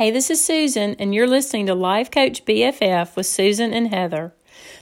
Hey, 0.00 0.10
this 0.10 0.30
is 0.30 0.42
Susan, 0.42 0.96
and 0.98 1.14
you're 1.14 1.26
listening 1.26 1.66
to 1.66 1.74
Life 1.74 2.10
Coach 2.10 2.46
BFF 2.46 3.16
with 3.16 3.26
Susan 3.26 3.74
and 3.74 3.88
Heather. 3.88 4.32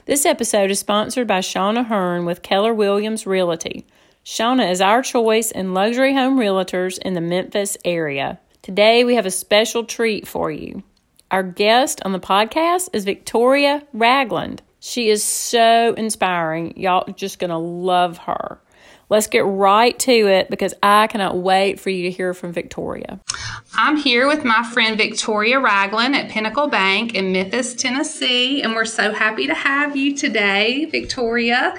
This 0.05 0.25
episode 0.25 0.71
is 0.71 0.79
sponsored 0.79 1.27
by 1.27 1.39
Shauna 1.39 1.87
Hearn 1.87 2.23
with 2.23 2.41
Keller 2.41 2.73
Williams 2.73 3.27
Realty. 3.27 3.85
Shauna 4.23 4.71
is 4.71 4.79
our 4.79 5.01
choice 5.01 5.51
in 5.51 5.73
luxury 5.73 6.13
home 6.13 6.39
realtors 6.39 6.99
in 6.99 7.15
the 7.15 7.19
Memphis 7.19 7.75
area. 7.83 8.39
Today, 8.61 9.03
we 9.03 9.15
have 9.15 9.25
a 9.25 9.29
special 9.29 9.83
treat 9.83 10.25
for 10.25 10.51
you. 10.51 10.83
Our 11.31 11.43
guest 11.43 11.99
on 12.05 12.13
the 12.13 12.19
podcast 12.21 12.87
is 12.93 13.03
Victoria 13.03 13.85
Ragland. 13.91 14.61
She 14.79 15.09
is 15.09 15.21
so 15.21 15.95
inspiring. 15.95 16.77
Y'all 16.77 17.11
just 17.11 17.39
going 17.39 17.49
to 17.49 17.57
love 17.57 18.19
her. 18.19 18.61
Let's 19.09 19.27
get 19.27 19.43
right 19.45 19.97
to 19.99 20.11
it 20.11 20.49
because 20.49 20.75
I 20.83 21.07
cannot 21.07 21.37
wait 21.37 21.79
for 21.79 21.89
you 21.89 22.03
to 22.03 22.11
hear 22.11 22.35
from 22.35 22.53
Victoria. 22.53 23.19
I'm 23.73 23.97
here 23.97 24.27
with 24.27 24.45
my 24.45 24.63
friend 24.63 24.97
Victoria 24.97 25.59
Ragland 25.59 26.15
at 26.15 26.29
Pinnacle 26.29 26.67
Bank 26.67 27.15
in 27.15 27.31
Memphis, 27.31 27.73
Tennessee, 27.73 28.61
and 28.61 28.75
we're 28.75 28.85
so 28.85 29.11
happy 29.11 29.47
to 29.47 29.55
have 29.55 29.95
you 29.95 30.15
today, 30.15 30.85
Victoria. 30.85 31.73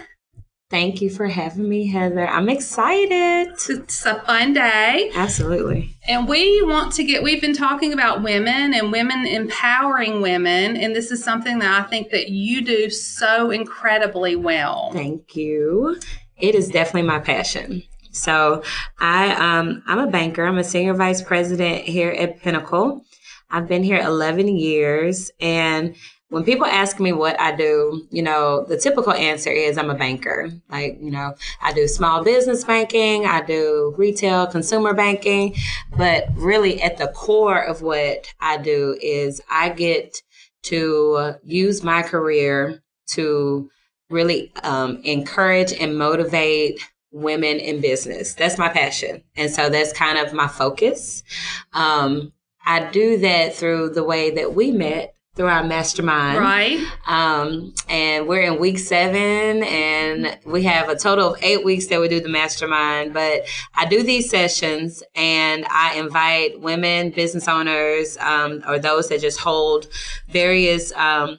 Thank 0.70 1.02
you 1.02 1.10
for 1.10 1.26
having 1.26 1.68
me, 1.68 1.88
Heather. 1.88 2.28
I'm 2.28 2.48
excited. 2.48 3.54
It's 3.68 4.06
a 4.06 4.20
fun 4.22 4.52
day. 4.52 5.10
Absolutely. 5.14 5.96
And 6.06 6.28
we 6.28 6.62
want 6.62 6.92
to 6.92 7.04
get, 7.04 7.24
we've 7.24 7.40
been 7.40 7.56
talking 7.56 7.92
about 7.92 8.22
women 8.22 8.72
and 8.72 8.92
women 8.92 9.26
empowering 9.26 10.20
women. 10.20 10.76
And 10.76 10.94
this 10.94 11.10
is 11.10 11.24
something 11.24 11.58
that 11.58 11.80
I 11.80 11.88
think 11.88 12.10
that 12.10 12.28
you 12.28 12.60
do 12.60 12.88
so 12.88 13.50
incredibly 13.50 14.36
well. 14.36 14.92
Thank 14.92 15.34
you. 15.34 15.98
It 16.40 16.54
is 16.54 16.68
definitely 16.68 17.08
my 17.08 17.20
passion. 17.20 17.82
So 18.12 18.62
I 18.98 19.32
um 19.34 19.82
I'm 19.86 19.98
a 19.98 20.10
banker. 20.10 20.44
I'm 20.44 20.58
a 20.58 20.64
senior 20.64 20.94
vice 20.94 21.22
president 21.22 21.84
here 21.84 22.10
at 22.10 22.40
Pinnacle. 22.40 23.04
I've 23.50 23.68
been 23.68 23.82
here 23.82 24.00
11 24.00 24.56
years 24.56 25.30
and 25.40 25.96
when 26.30 26.44
people 26.44 26.66
ask 26.66 27.00
me 27.00 27.12
what 27.12 27.38
I 27.40 27.54
do, 27.54 28.06
you 28.10 28.22
know, 28.22 28.64
the 28.64 28.76
typical 28.76 29.12
answer 29.12 29.50
is 29.50 29.76
I'm 29.76 29.90
a 29.90 29.96
banker. 29.96 30.48
Like, 30.70 30.96
you 31.00 31.10
know, 31.10 31.34
I 31.60 31.72
do 31.72 31.88
small 31.88 32.22
business 32.22 32.62
banking, 32.62 33.26
I 33.26 33.42
do 33.42 33.94
retail 33.98 34.46
consumer 34.46 34.94
banking, 34.94 35.56
but 35.96 36.28
really 36.36 36.80
at 36.82 36.98
the 36.98 37.08
core 37.08 37.60
of 37.60 37.82
what 37.82 38.32
I 38.40 38.58
do 38.58 38.96
is 39.02 39.40
I 39.50 39.70
get 39.70 40.22
to 40.62 41.34
use 41.42 41.82
my 41.82 42.02
career 42.02 42.80
to 43.08 43.68
really 44.10 44.52
um, 44.62 45.00
encourage 45.04 45.72
and 45.72 45.96
motivate 45.96 46.80
women 47.12 47.58
in 47.58 47.80
business. 47.80 48.34
That's 48.34 48.58
my 48.58 48.68
passion. 48.68 49.22
And 49.36 49.50
so 49.50 49.68
that's 49.68 49.92
kind 49.92 50.18
of 50.18 50.32
my 50.32 50.48
focus. 50.48 51.22
Um, 51.72 52.32
I 52.64 52.90
do 52.90 53.18
that 53.18 53.54
through 53.54 53.90
the 53.90 54.04
way 54.04 54.30
that 54.32 54.54
we 54.54 54.70
met 54.70 55.14
through 55.36 55.46
our 55.46 55.64
mastermind. 55.64 56.38
Right. 56.38 56.84
Um, 57.06 57.72
and 57.88 58.26
we're 58.26 58.42
in 58.42 58.58
week 58.58 58.78
seven 58.78 59.62
and 59.62 60.38
we 60.44 60.64
have 60.64 60.88
a 60.88 60.96
total 60.96 61.34
of 61.34 61.42
eight 61.42 61.64
weeks 61.64 61.86
that 61.86 62.00
we 62.00 62.08
do 62.08 62.20
the 62.20 62.28
mastermind. 62.28 63.14
But 63.14 63.42
I 63.74 63.86
do 63.86 64.02
these 64.02 64.28
sessions 64.28 65.02
and 65.14 65.64
I 65.70 65.94
invite 65.94 66.60
women, 66.60 67.10
business 67.10 67.48
owners, 67.48 68.18
um, 68.18 68.62
or 68.66 68.78
those 68.78 69.08
that 69.08 69.20
just 69.20 69.38
hold 69.38 69.86
various, 70.28 70.92
um, 70.92 71.38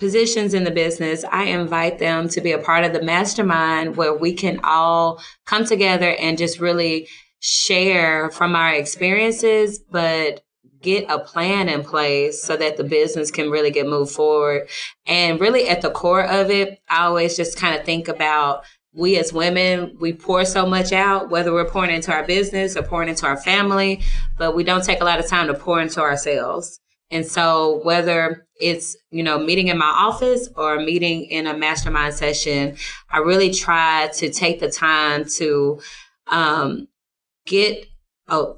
positions 0.00 0.54
in 0.54 0.64
the 0.64 0.70
business, 0.70 1.24
I 1.30 1.44
invite 1.44 1.98
them 1.98 2.28
to 2.30 2.40
be 2.40 2.52
a 2.52 2.58
part 2.58 2.84
of 2.84 2.92
the 2.92 3.02
mastermind 3.02 3.96
where 3.96 4.14
we 4.14 4.32
can 4.32 4.60
all 4.64 5.22
come 5.46 5.64
together 5.64 6.16
and 6.18 6.38
just 6.38 6.58
really 6.58 7.08
share 7.38 8.30
from 8.30 8.56
our 8.56 8.74
experiences, 8.74 9.78
but 9.78 10.42
get 10.82 11.04
a 11.10 11.18
plan 11.18 11.68
in 11.68 11.82
place 11.82 12.42
so 12.42 12.56
that 12.56 12.76
the 12.76 12.84
business 12.84 13.30
can 13.30 13.50
really 13.50 13.70
get 13.70 13.86
moved 13.86 14.12
forward. 14.12 14.68
And 15.06 15.38
really 15.38 15.68
at 15.68 15.82
the 15.82 15.90
core 15.90 16.24
of 16.24 16.50
it, 16.50 16.80
I 16.88 17.04
always 17.04 17.36
just 17.36 17.58
kind 17.58 17.78
of 17.78 17.84
think 17.84 18.08
about 18.08 18.64
we 18.92 19.18
as 19.18 19.32
women, 19.32 19.96
we 20.00 20.12
pour 20.12 20.44
so 20.44 20.66
much 20.66 20.92
out, 20.92 21.30
whether 21.30 21.52
we're 21.52 21.68
pouring 21.68 21.94
into 21.94 22.12
our 22.12 22.24
business 22.26 22.76
or 22.76 22.82
pouring 22.82 23.08
into 23.08 23.26
our 23.26 23.36
family, 23.36 24.02
but 24.36 24.56
we 24.56 24.64
don't 24.64 24.82
take 24.82 25.00
a 25.00 25.04
lot 25.04 25.20
of 25.20 25.28
time 25.28 25.46
to 25.46 25.54
pour 25.54 25.80
into 25.80 26.00
ourselves. 26.00 26.80
And 27.10 27.26
so 27.26 27.80
whether 27.82 28.46
it's, 28.60 28.96
you 29.10 29.22
know, 29.22 29.38
meeting 29.38 29.68
in 29.68 29.78
my 29.78 29.86
office 29.86 30.48
or 30.56 30.78
meeting 30.78 31.24
in 31.24 31.46
a 31.46 31.56
mastermind 31.56 32.14
session, 32.14 32.76
I 33.10 33.18
really 33.18 33.52
try 33.52 34.08
to 34.14 34.30
take 34.30 34.60
the 34.60 34.70
time 34.70 35.24
to 35.36 35.80
um, 36.28 36.88
get 37.46 37.86
a 38.28 38.52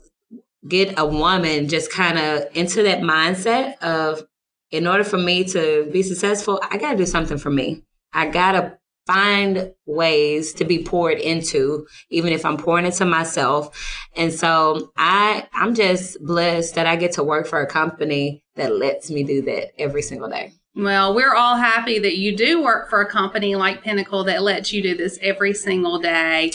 get 0.68 0.98
a 0.98 1.04
woman 1.04 1.68
just 1.68 1.90
kind 1.90 2.18
of 2.18 2.44
into 2.54 2.82
that 2.84 3.00
mindset 3.00 3.78
of 3.78 4.22
in 4.70 4.86
order 4.86 5.04
for 5.04 5.18
me 5.18 5.44
to 5.44 5.88
be 5.92 6.02
successful, 6.02 6.60
I 6.70 6.78
got 6.78 6.92
to 6.92 6.96
do 6.96 7.06
something 7.06 7.36
for 7.36 7.50
me. 7.50 7.82
I 8.12 8.28
got 8.28 8.52
to 8.52 8.78
find 9.06 9.72
ways 9.84 10.52
to 10.54 10.64
be 10.64 10.84
poured 10.84 11.18
into 11.18 11.86
even 12.10 12.32
if 12.32 12.44
i'm 12.44 12.56
pouring 12.56 12.86
into 12.86 13.04
myself 13.04 14.06
and 14.16 14.32
so 14.32 14.92
i 14.96 15.46
i'm 15.54 15.74
just 15.74 16.24
blessed 16.24 16.76
that 16.76 16.86
i 16.86 16.94
get 16.94 17.10
to 17.12 17.22
work 17.22 17.46
for 17.46 17.60
a 17.60 17.66
company 17.66 18.41
that 18.56 18.74
lets 18.74 19.10
me 19.10 19.24
do 19.24 19.42
that 19.42 19.72
every 19.80 20.02
single 20.02 20.28
day 20.28 20.52
well, 20.74 21.14
we're 21.14 21.34
all 21.34 21.56
happy 21.56 21.98
that 21.98 22.16
you 22.16 22.34
do 22.34 22.62
work 22.62 22.88
for 22.88 23.02
a 23.02 23.06
company 23.06 23.56
like 23.56 23.82
Pinnacle 23.82 24.24
that 24.24 24.42
lets 24.42 24.72
you 24.72 24.82
do 24.82 24.96
this 24.96 25.18
every 25.20 25.52
single 25.52 25.98
day. 25.98 26.52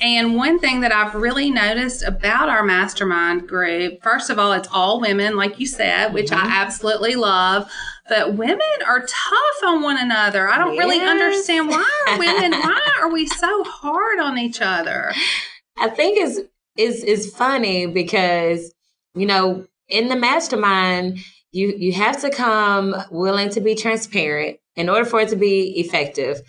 And 0.00 0.34
one 0.34 0.58
thing 0.58 0.80
that 0.80 0.90
I've 0.90 1.14
really 1.14 1.48
noticed 1.48 2.02
about 2.02 2.48
our 2.48 2.64
mastermind 2.64 3.46
group, 3.46 4.02
first 4.02 4.30
of 4.30 4.38
all, 4.38 4.52
it's 4.52 4.68
all 4.72 5.00
women, 5.00 5.36
like 5.36 5.60
you 5.60 5.66
said, 5.66 6.12
which 6.12 6.30
mm-hmm. 6.30 6.44
I 6.44 6.56
absolutely 6.56 7.14
love. 7.14 7.70
But 8.08 8.34
women 8.34 8.58
are 8.84 9.00
tough 9.00 9.64
on 9.64 9.80
one 9.80 9.96
another. 9.96 10.48
I 10.48 10.58
don't 10.58 10.74
yes. 10.74 10.84
really 10.84 11.00
understand 11.00 11.68
why 11.68 11.88
are 12.08 12.18
women, 12.18 12.50
why 12.50 12.80
are 13.00 13.12
we 13.12 13.28
so 13.28 13.62
hard 13.62 14.18
on 14.18 14.38
each 14.38 14.60
other? 14.60 15.12
I 15.78 15.88
think 15.88 16.18
it's 16.18 16.40
is 16.76 17.04
is 17.04 17.32
funny 17.32 17.86
because, 17.86 18.74
you 19.14 19.26
know, 19.26 19.68
in 19.92 20.08
the 20.08 20.16
mastermind, 20.16 21.18
you 21.52 21.74
you 21.76 21.92
have 21.92 22.20
to 22.22 22.30
come 22.30 22.96
willing 23.10 23.50
to 23.50 23.60
be 23.60 23.74
transparent 23.74 24.58
in 24.74 24.88
order 24.88 25.04
for 25.04 25.20
it 25.20 25.28
to 25.28 25.36
be 25.36 25.78
effective. 25.78 26.40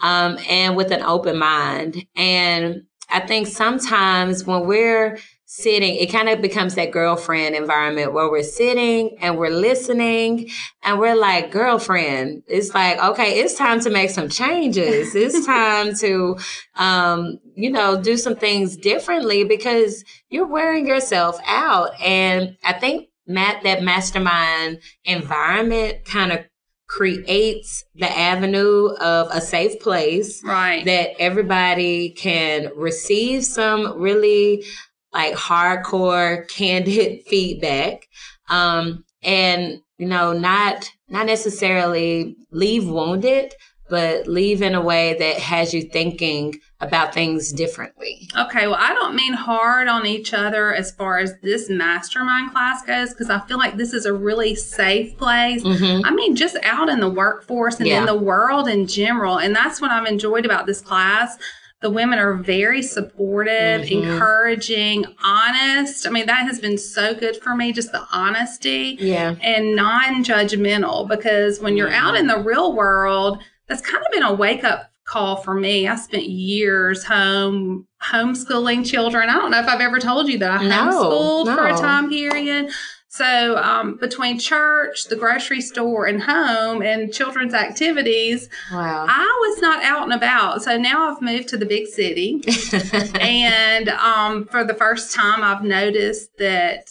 Um, 0.00 0.38
and 0.50 0.76
with 0.76 0.90
an 0.90 1.02
open 1.02 1.38
mind. 1.38 2.04
And 2.14 2.82
I 3.08 3.20
think 3.20 3.46
sometimes 3.46 4.44
when 4.44 4.66
we're 4.66 5.18
sitting, 5.56 5.94
it 5.94 6.10
kind 6.10 6.28
of 6.28 6.42
becomes 6.42 6.74
that 6.74 6.90
girlfriend 6.90 7.54
environment 7.54 8.12
where 8.12 8.28
we're 8.28 8.42
sitting 8.42 9.16
and 9.20 9.38
we're 9.38 9.50
listening 9.54 10.50
and 10.82 10.98
we're 10.98 11.14
like, 11.14 11.52
girlfriend, 11.52 12.42
it's 12.48 12.74
like, 12.74 12.98
okay, 13.02 13.38
it's 13.38 13.54
time 13.54 13.78
to 13.80 13.90
make 13.90 14.10
some 14.10 14.28
changes. 14.28 15.14
it's 15.14 15.46
time 15.46 15.94
to, 15.96 16.36
um, 16.74 17.38
you 17.54 17.70
know, 17.70 18.00
do 18.00 18.16
some 18.16 18.34
things 18.34 18.76
differently 18.76 19.44
because 19.44 20.04
you're 20.28 20.46
wearing 20.46 20.88
yourself 20.88 21.38
out. 21.46 21.90
And 22.00 22.56
I 22.64 22.72
think 22.72 23.08
Matt, 23.26 23.62
that 23.62 23.82
mastermind 23.82 24.80
environment 25.04 26.04
kind 26.04 26.32
of 26.32 26.40
creates 26.88 27.84
the 27.94 28.10
avenue 28.10 28.88
of 29.00 29.28
a 29.30 29.40
safe 29.40 29.80
place 29.80 30.42
right 30.44 30.84
that 30.84 31.10
everybody 31.18 32.10
can 32.10 32.70
receive 32.76 33.42
some 33.42 33.98
really 33.98 34.64
like 35.14 35.34
hardcore 35.34 36.48
candid 36.48 37.22
feedback 37.26 38.06
um 38.48 39.04
and 39.22 39.80
you 39.98 40.06
know 40.06 40.32
not 40.32 40.90
not 41.08 41.26
necessarily 41.26 42.36
leave 42.50 42.86
wounded 42.86 43.54
but 43.88 44.26
leave 44.26 44.62
in 44.62 44.74
a 44.74 44.80
way 44.80 45.14
that 45.18 45.38
has 45.38 45.74
you 45.74 45.82
thinking 45.82 46.54
about 46.80 47.12
things 47.12 47.52
differently. 47.52 48.28
Okay, 48.36 48.66
well, 48.66 48.78
I 48.78 48.94
don't 48.94 49.14
mean 49.14 49.34
hard 49.34 49.88
on 49.88 50.06
each 50.06 50.32
other 50.32 50.74
as 50.74 50.90
far 50.92 51.18
as 51.18 51.34
this 51.42 51.68
mastermind 51.68 52.52
class 52.52 52.82
goes, 52.82 53.10
because 53.10 53.30
I 53.30 53.40
feel 53.40 53.58
like 53.58 53.76
this 53.76 53.92
is 53.92 54.06
a 54.06 54.12
really 54.12 54.54
safe 54.54 55.16
place. 55.18 55.62
Mm-hmm. 55.62 56.04
I 56.04 56.10
mean, 56.12 56.34
just 56.34 56.56
out 56.62 56.88
in 56.88 57.00
the 57.00 57.08
workforce 57.08 57.78
and 57.78 57.86
yeah. 57.86 58.00
in 58.00 58.06
the 58.06 58.16
world 58.16 58.68
in 58.68 58.86
general. 58.86 59.38
And 59.38 59.54
that's 59.54 59.80
what 59.80 59.90
I've 59.90 60.06
enjoyed 60.06 60.46
about 60.46 60.66
this 60.66 60.80
class. 60.80 61.36
The 61.84 61.90
women 61.90 62.18
are 62.18 62.32
very 62.32 62.80
supportive, 62.80 63.82
mm-hmm. 63.82 64.10
encouraging, 64.10 65.04
honest. 65.22 66.06
I 66.06 66.10
mean, 66.10 66.24
that 66.24 66.46
has 66.46 66.58
been 66.58 66.78
so 66.78 67.14
good 67.14 67.36
for 67.36 67.54
me, 67.54 67.74
just 67.74 67.92
the 67.92 68.06
honesty 68.10 68.96
yeah. 68.98 69.34
and 69.42 69.76
non 69.76 70.24
judgmental. 70.24 71.06
Because 71.06 71.60
when 71.60 71.76
you're 71.76 71.92
out 71.92 72.16
in 72.16 72.26
the 72.26 72.38
real 72.38 72.74
world, 72.74 73.38
that's 73.68 73.82
kind 73.82 74.02
of 74.02 74.10
been 74.12 74.22
a 74.22 74.32
wake 74.32 74.64
up 74.64 74.92
call 75.04 75.36
for 75.36 75.52
me. 75.52 75.86
I 75.86 75.96
spent 75.96 76.24
years 76.24 77.04
home 77.04 77.86
homeschooling 78.02 78.88
children. 78.90 79.28
I 79.28 79.34
don't 79.34 79.50
know 79.50 79.60
if 79.60 79.68
I've 79.68 79.82
ever 79.82 79.98
told 79.98 80.28
you 80.28 80.38
that 80.38 80.50
I 80.50 80.66
no, 80.66 80.90
homeschooled 80.90 81.44
no. 81.44 81.54
for 81.54 81.66
a 81.66 81.76
time 81.76 82.08
period. 82.08 82.70
So 83.14 83.56
um, 83.58 83.94
between 83.94 84.40
church, 84.40 85.04
the 85.04 85.14
grocery 85.14 85.60
store, 85.60 86.06
and 86.06 86.20
home, 86.20 86.82
and 86.82 87.14
children's 87.14 87.54
activities, 87.54 88.48
wow. 88.72 89.06
I 89.08 89.48
was 89.48 89.62
not 89.62 89.84
out 89.84 90.02
and 90.02 90.12
about. 90.12 90.64
So 90.64 90.76
now 90.76 91.12
I've 91.12 91.22
moved 91.22 91.46
to 91.50 91.56
the 91.56 91.64
big 91.64 91.86
city, 91.86 92.42
and 93.20 93.88
um, 93.90 94.46
for 94.46 94.64
the 94.64 94.74
first 94.74 95.14
time, 95.14 95.44
I've 95.44 95.62
noticed 95.62 96.38
that 96.38 96.90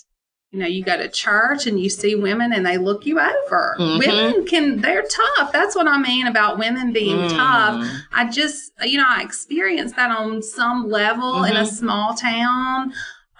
you 0.53 0.59
know, 0.59 0.67
you 0.67 0.83
go 0.83 0.95
to 0.95 1.09
church 1.09 1.65
and 1.65 1.79
you 1.79 1.89
see 1.89 2.13
women 2.13 2.53
and 2.53 2.63
they 2.63 2.77
look 2.77 3.07
you 3.07 3.19
over. 3.19 3.75
Mm-hmm. 3.79 3.97
Women 3.97 4.45
can, 4.45 4.81
they're 4.81 5.01
tough. 5.01 5.51
That's 5.51 5.75
what 5.75 5.87
I 5.87 5.97
mean 5.97 6.27
about 6.27 6.59
women 6.59 6.93
being 6.93 7.17
mm. 7.17 7.29
tough. 7.29 7.83
I 8.13 8.29
just, 8.29 8.71
you 8.83 8.99
know, 8.99 9.07
I 9.07 9.23
experienced 9.23 9.95
that 9.95 10.11
on 10.11 10.43
some 10.43 10.87
level 10.91 11.33
mm-hmm. 11.33 11.45
in 11.45 11.57
a 11.57 11.61
mm-hmm. 11.61 11.75
small 11.75 12.13
town. 12.13 12.93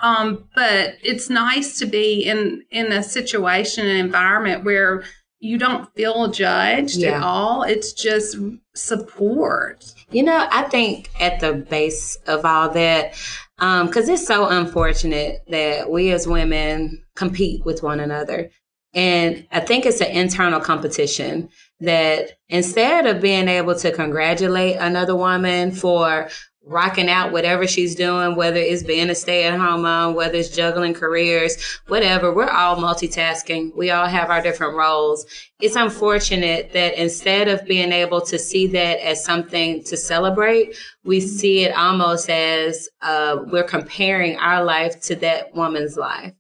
Um, 0.04 0.50
but 0.54 0.98
it's 1.02 1.30
nice 1.30 1.80
to 1.80 1.86
be 1.86 2.26
in, 2.26 2.64
in 2.70 2.92
a 2.92 3.02
situation, 3.02 3.88
an 3.88 3.96
environment 3.96 4.66
where 4.66 5.06
you 5.40 5.58
don't 5.58 5.94
feel 5.96 6.30
judged 6.30 6.98
yeah. 6.98 7.18
at 7.18 7.24
all. 7.24 7.64
It's 7.64 7.94
just 7.94 8.38
support. 8.76 9.94
You 10.12 10.24
know, 10.24 10.48
I 10.52 10.64
think 10.64 11.10
at 11.22 11.40
the 11.40 11.54
base 11.54 12.18
of 12.28 12.44
all 12.46 12.70
that, 12.72 13.14
because 13.58 14.10
um, 14.10 14.14
it's 14.14 14.28
so 14.28 14.48
unfortunate 14.48 15.44
that 15.48 15.90
we 15.90 16.12
as 16.12 16.28
women 16.28 17.04
compete 17.16 17.64
with 17.66 17.82
one 17.82 18.00
another. 18.00 18.50
And 18.94 19.48
I 19.52 19.62
think 19.62 19.86
it's 19.86 20.02
an 20.02 20.12
internal 20.12 20.60
competition 20.60 21.50
that 21.80 22.38
instead 22.50 23.06
of 23.06 23.22
being 23.22 23.48
able 23.48 23.76
to 23.76 23.92
congratulate 23.92 24.76
another 24.78 25.16
woman 25.16 25.72
for 25.72 26.30
rocking 26.66 27.10
out 27.10 27.32
whatever 27.32 27.68
she's 27.68 27.94
doing, 27.94 28.36
whether 28.36 28.58
it's 28.58 28.84
being 28.84 29.10
a 29.10 29.16
stay 29.16 29.46
at 29.46 29.60
home 29.60 29.82
mom, 29.82 30.16
whether 30.16 30.38
it's 30.38 30.50
juggling 30.50 30.94
careers, 30.94 31.58
whatever. 31.88 32.34
We're 32.34 32.50
all 32.50 32.78
multitasking. 32.78 33.76
We 33.76 33.92
all 33.92 34.08
have 34.08 34.30
our 34.30 34.42
different 34.42 34.76
roles. 34.76 35.26
It's 35.60 35.76
unfortunate 35.76 36.72
that 36.74 37.02
instead 37.02 37.48
of 37.50 37.66
being 37.66 37.92
able 37.92 38.22
to 38.22 38.40
see 38.40 38.68
that 38.68 39.06
as 39.06 39.24
something 39.24 39.84
to 39.84 39.98
celebrate, 39.98 40.78
we 41.04 41.20
see 41.20 41.66
it 41.66 41.76
almost 41.76 42.30
as 42.30 42.88
uh, 43.02 43.40
we're 43.48 43.64
comparing 43.64 44.38
our 44.38 44.64
life 44.64 45.02
to 45.02 45.16
that 45.18 45.54
woman's 45.54 45.98
life. 45.98 46.34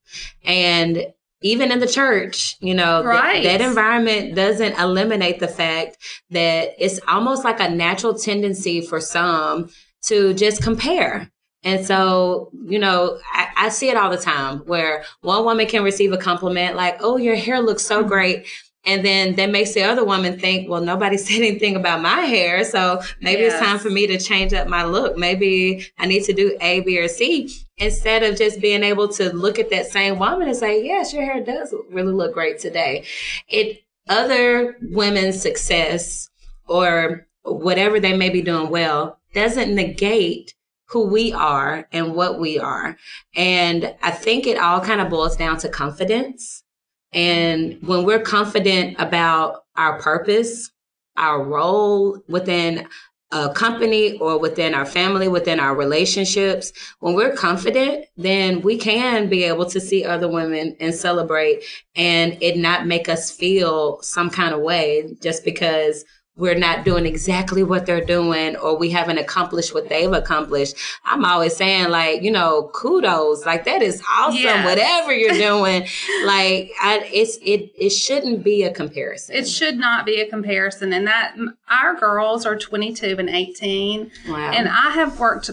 And 0.46 1.06
even 1.42 1.74
in 1.74 1.80
the 1.80 1.88
church, 1.88 2.56
you 2.62 2.74
know, 2.74 3.04
right. 3.04 3.42
th- 3.42 3.44
that 3.44 3.62
environment 3.62 4.36
doesn't 4.36 4.80
eliminate 4.80 5.40
the 5.40 5.48
fact 5.50 5.98
that 6.30 6.74
it's 6.80 7.02
almost 7.08 7.44
like 7.44 7.60
a 7.60 7.70
natural 7.70 8.14
tendency 8.14 8.80
for 8.80 9.02
some 9.02 9.70
to 10.04 10.34
just 10.34 10.62
compare. 10.62 11.32
And 11.64 11.86
so, 11.86 12.52
you 12.66 12.78
know, 12.78 13.20
I, 13.32 13.48
I, 13.56 13.70
see 13.70 13.90
it 13.90 13.96
all 13.96 14.10
the 14.10 14.18
time 14.18 14.60
where 14.66 15.06
one 15.22 15.46
woman 15.46 15.66
can 15.66 15.82
receive 15.82 16.12
a 16.12 16.18
compliment 16.18 16.76
like, 16.76 16.98
Oh, 17.00 17.16
your 17.18 17.36
hair 17.36 17.62
looks 17.62 17.86
so 17.86 18.00
mm-hmm. 18.00 18.10
great. 18.10 18.48
And 18.86 19.06
then 19.06 19.36
that 19.36 19.50
makes 19.50 19.74
the 19.74 19.84
other 19.84 20.04
woman 20.04 20.38
think, 20.38 20.70
well, 20.70 20.82
nobody 20.82 21.18
said 21.18 21.38
anything 21.38 21.78
about 21.78 22.02
my 22.02 22.22
hair. 22.22 22.66
So 22.66 23.02
maybe 23.22 23.44
yes. 23.44 23.54
it's 23.54 23.64
time 23.64 23.80
for 23.80 23.90
me 23.90 24.08
to 24.08 24.18
change 24.18 24.54
up 24.54 24.68
my 24.68 24.84
look. 24.84 25.18
Maybe 25.18 25.88
I 25.98 26.06
need 26.06 26.26
to 26.26 26.34
do 26.34 26.58
A, 26.60 26.82
B, 26.82 27.00
or 27.00 27.08
C 27.08 27.50
instead 27.78 28.24
of 28.24 28.38
just 28.38 28.60
being 28.60 28.84
able 28.84 29.08
to 29.10 29.34
look 29.34 29.58
at 29.58 29.70
that 29.70 29.86
same 29.86 30.20
woman 30.20 30.50
and 30.50 30.58
say, 30.58 30.84
yes, 30.84 31.14
your 31.14 31.24
hair 31.24 31.42
does 31.42 31.74
really 31.90 32.12
look 32.12 32.34
great 32.34 32.60
today. 32.60 33.06
It, 33.48 33.84
other 34.10 34.76
women's 34.82 35.42
success 35.42 36.30
or 36.68 37.26
whatever 37.44 38.02
they 38.02 38.18
may 38.18 38.30
be 38.30 38.42
doing 38.42 38.70
well 38.70 39.18
doesn't 39.34 39.74
negate 39.74 40.54
who 40.88 41.08
we 41.08 41.34
are 41.34 41.88
and 41.92 42.14
what 42.16 42.40
we 42.40 42.60
are. 42.60 42.96
And 43.36 43.96
I 44.02 44.12
think 44.12 44.46
it 44.46 44.58
all 44.58 44.80
kind 44.80 45.02
of 45.02 45.10
boils 45.10 45.36
down 45.36 45.58
to 45.60 45.70
confidence. 45.70 46.64
And 47.12 47.80
when 47.82 48.06
we're 48.06 48.22
confident 48.22 48.98
about 49.00 49.64
our 49.76 50.00
purpose, 50.00 50.72
our 51.18 51.44
role 51.44 52.20
within 52.28 52.88
a 53.32 53.52
company 53.52 54.18
or 54.20 54.38
within 54.38 54.76
our 54.76 54.86
family, 54.86 55.28
within 55.28 55.60
our 55.60 55.76
relationships, 55.76 56.72
when 57.00 57.16
we're 57.16 57.36
confident, 57.36 58.06
then 58.16 58.62
we 58.62 58.78
can 58.78 59.28
be 59.28 59.44
able 59.44 59.66
to 59.66 59.80
see 59.80 60.06
other 60.06 60.28
women 60.28 60.76
and 60.80 60.94
celebrate 60.94 61.64
and 61.96 62.38
it 62.42 62.58
not 62.58 62.86
make 62.86 63.10
us 63.10 63.32
feel 63.32 64.00
some 64.04 64.30
kind 64.30 64.54
of 64.54 64.62
way 64.62 65.16
just 65.22 65.44
because 65.44 66.06
we're 66.36 66.56
not 66.56 66.84
doing 66.84 67.06
exactly 67.06 67.62
what 67.62 67.86
they're 67.86 68.04
doing 68.04 68.56
or 68.56 68.76
we 68.76 68.90
haven't 68.90 69.20
accomplished 69.20 69.72
what 69.72 69.88
they've 69.88 70.12
accomplished. 70.12 70.76
I'm 71.06 71.24
always 71.24 71.56
saying 71.56 71.90
like, 71.90 72.24
you 72.24 72.32
know, 72.32 72.72
kudos. 72.74 73.46
Like 73.46 73.66
that 73.66 73.84
is 73.84 74.02
awesome. 74.10 74.42
Yeah. 74.42 74.66
Whatever 74.66 75.14
you're 75.14 75.36
doing. 75.36 75.84
like 76.26 76.72
I, 76.82 77.08
it's, 77.14 77.38
it, 77.38 77.72
it 77.78 77.92
shouldn't 77.92 78.44
be 78.44 78.64
a 78.64 78.74
comparison. 78.74 79.36
It 79.36 79.48
should 79.48 79.78
not 79.78 80.08
be 80.08 80.22
a 80.22 80.28
comparison. 80.28 80.92
And 80.92 81.06
that 81.06 81.36
our 81.70 81.94
girls 82.00 82.48
are 82.48 82.56
22 82.56 83.16
and 83.20 83.30
18. 83.30 84.12
Wow. 84.28 84.36
And 84.36 84.68
I 84.68 84.90
have 84.90 85.20
worked 85.20 85.52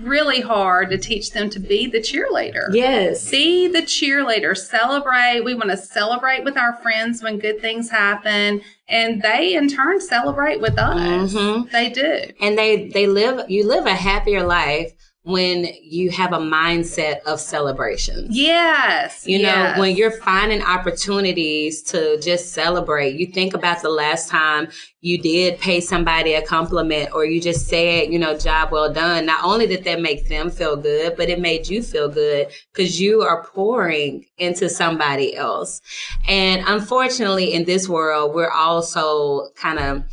really 0.00 0.40
hard 0.40 0.90
to 0.90 0.98
teach 0.98 1.30
them 1.30 1.50
to 1.50 1.60
be 1.60 1.86
the 1.86 2.00
cheerleader. 2.00 2.66
Yes. 2.72 3.30
Be 3.30 3.68
the 3.68 3.82
cheerleader. 3.82 4.56
Celebrate. 4.56 5.42
We 5.44 5.54
want 5.54 5.70
to 5.70 5.76
celebrate 5.76 6.42
with 6.42 6.56
our 6.56 6.76
friends 6.78 7.22
when 7.22 7.38
good 7.38 7.60
things 7.60 7.90
happen 7.90 8.62
and 8.90 9.22
they 9.22 9.54
in 9.54 9.68
turn 9.68 10.00
celebrate 10.00 10.60
with 10.60 10.78
us. 10.78 11.32
Mm-hmm. 11.32 11.68
They 11.70 11.90
do, 11.90 12.22
and 12.40 12.58
they 12.58 12.88
they 12.88 13.06
live. 13.06 13.48
You 13.48 13.66
live 13.66 13.86
a 13.86 13.94
happier 13.94 14.42
life 14.42 14.92
when 15.22 15.68
you 15.82 16.10
have 16.10 16.32
a 16.32 16.38
mindset 16.38 17.20
of 17.24 17.38
celebration. 17.38 18.26
Yes. 18.30 19.26
You 19.26 19.38
yes. 19.38 19.76
know, 19.76 19.80
when 19.80 19.94
you're 19.94 20.10
finding 20.10 20.62
opportunities 20.62 21.82
to 21.84 22.18
just 22.20 22.54
celebrate, 22.54 23.16
you 23.16 23.26
think 23.26 23.52
about 23.52 23.82
the 23.82 23.90
last 23.90 24.30
time 24.30 24.68
you 25.02 25.18
did 25.18 25.60
pay 25.60 25.80
somebody 25.80 26.32
a 26.32 26.42
compliment 26.42 27.10
or 27.12 27.26
you 27.26 27.38
just 27.38 27.68
said, 27.68 28.10
you 28.10 28.18
know, 28.18 28.38
job 28.38 28.72
well 28.72 28.90
done. 28.90 29.26
Not 29.26 29.44
only 29.44 29.66
did 29.66 29.84
that 29.84 30.00
make 30.00 30.28
them 30.28 30.50
feel 30.50 30.76
good, 30.76 31.16
but 31.18 31.28
it 31.28 31.38
made 31.38 31.68
you 31.68 31.82
feel 31.82 32.08
good 32.08 32.48
because 32.72 32.98
you 32.98 33.20
are 33.20 33.44
pouring 33.44 34.24
into 34.38 34.70
somebody 34.70 35.36
else. 35.36 35.82
And 36.28 36.64
unfortunately, 36.66 37.52
in 37.52 37.64
this 37.64 37.90
world, 37.90 38.34
we're 38.34 38.50
also 38.50 39.50
kind 39.54 39.78
of 39.78 40.04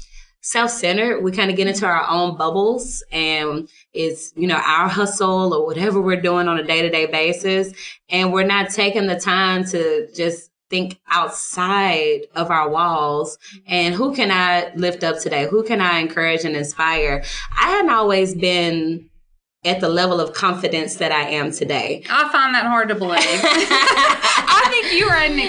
self-centered. 0.42 1.22
We 1.22 1.34
kind 1.34 1.52
of 1.52 1.58
get 1.58 1.68
into 1.68 1.86
our 1.86 2.06
own 2.10 2.38
bubbles 2.38 3.04
and 3.12 3.68
it's, 3.98 4.34
you 4.36 4.48
know, 4.48 4.62
our 4.66 4.88
hustle 4.88 5.54
or 5.54 5.66
whatever 5.66 6.00
we're 6.00 6.22
doing 6.22 6.48
on 6.48 6.60
a 6.60 6.64
day-to-day 6.64 7.08
basis. 7.08 7.74
And 8.10 8.32
we're 8.32 8.46
not 8.46 8.70
taking 8.70 9.08
the 9.08 9.20
time 9.20 9.66
to 9.66 10.08
just 10.14 10.52
think 10.70 11.00
outside 11.10 12.22
of 12.36 12.52
our 12.52 12.70
walls 12.70 13.38
and 13.68 13.96
who 13.96 14.14
can 14.14 14.32
I 14.32 14.74
lift 14.76 15.04
up 15.04 15.20
today? 15.20 15.48
Who 15.48 15.64
can 15.64 15.80
I 15.80 16.00
encourage 16.00 16.44
and 16.44 16.56
inspire? 16.56 17.24
I 17.58 17.70
hadn't 17.70 17.90
always 17.90 18.36
been 18.36 19.10
at 19.66 19.82
the 19.82 19.90
level 19.90 20.22
of 20.22 20.34
confidence 20.34 20.96
that 20.96 21.12
I 21.12 21.30
am 21.30 21.52
today. 21.52 22.04
I 22.10 22.30
find 22.32 22.54
that 22.56 22.66
hard 22.66 22.90
to 22.90 22.96
believe. 22.96 23.20
I 23.22 24.68
think 24.70 24.94
you 24.94 25.08
are 25.08 25.18
an 25.18 25.40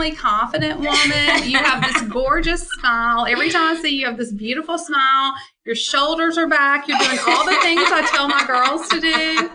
extremely 0.00 0.16
confident 0.16 0.80
woman. 0.80 1.48
You 1.48 1.58
have 1.58 1.82
this 1.82 2.02
gorgeous 2.08 2.66
smile. 2.68 3.26
Every 3.26 3.50
time 3.50 3.76
I 3.76 3.80
see 3.80 3.90
you, 3.90 4.00
you 4.00 4.06
have 4.06 4.16
this 4.16 4.32
beautiful 4.32 4.78
smile. 4.78 5.34
Your 5.64 5.74
shoulders 5.74 6.38
are 6.38 6.48
back. 6.48 6.88
You're 6.88 6.98
doing 6.98 7.18
all 7.26 7.44
the 7.44 7.56
things 7.62 7.82
I 7.84 8.08
tell 8.10 8.28
my 8.28 8.44
girls 8.46 8.88
to 8.88 9.00
do. 9.00 9.50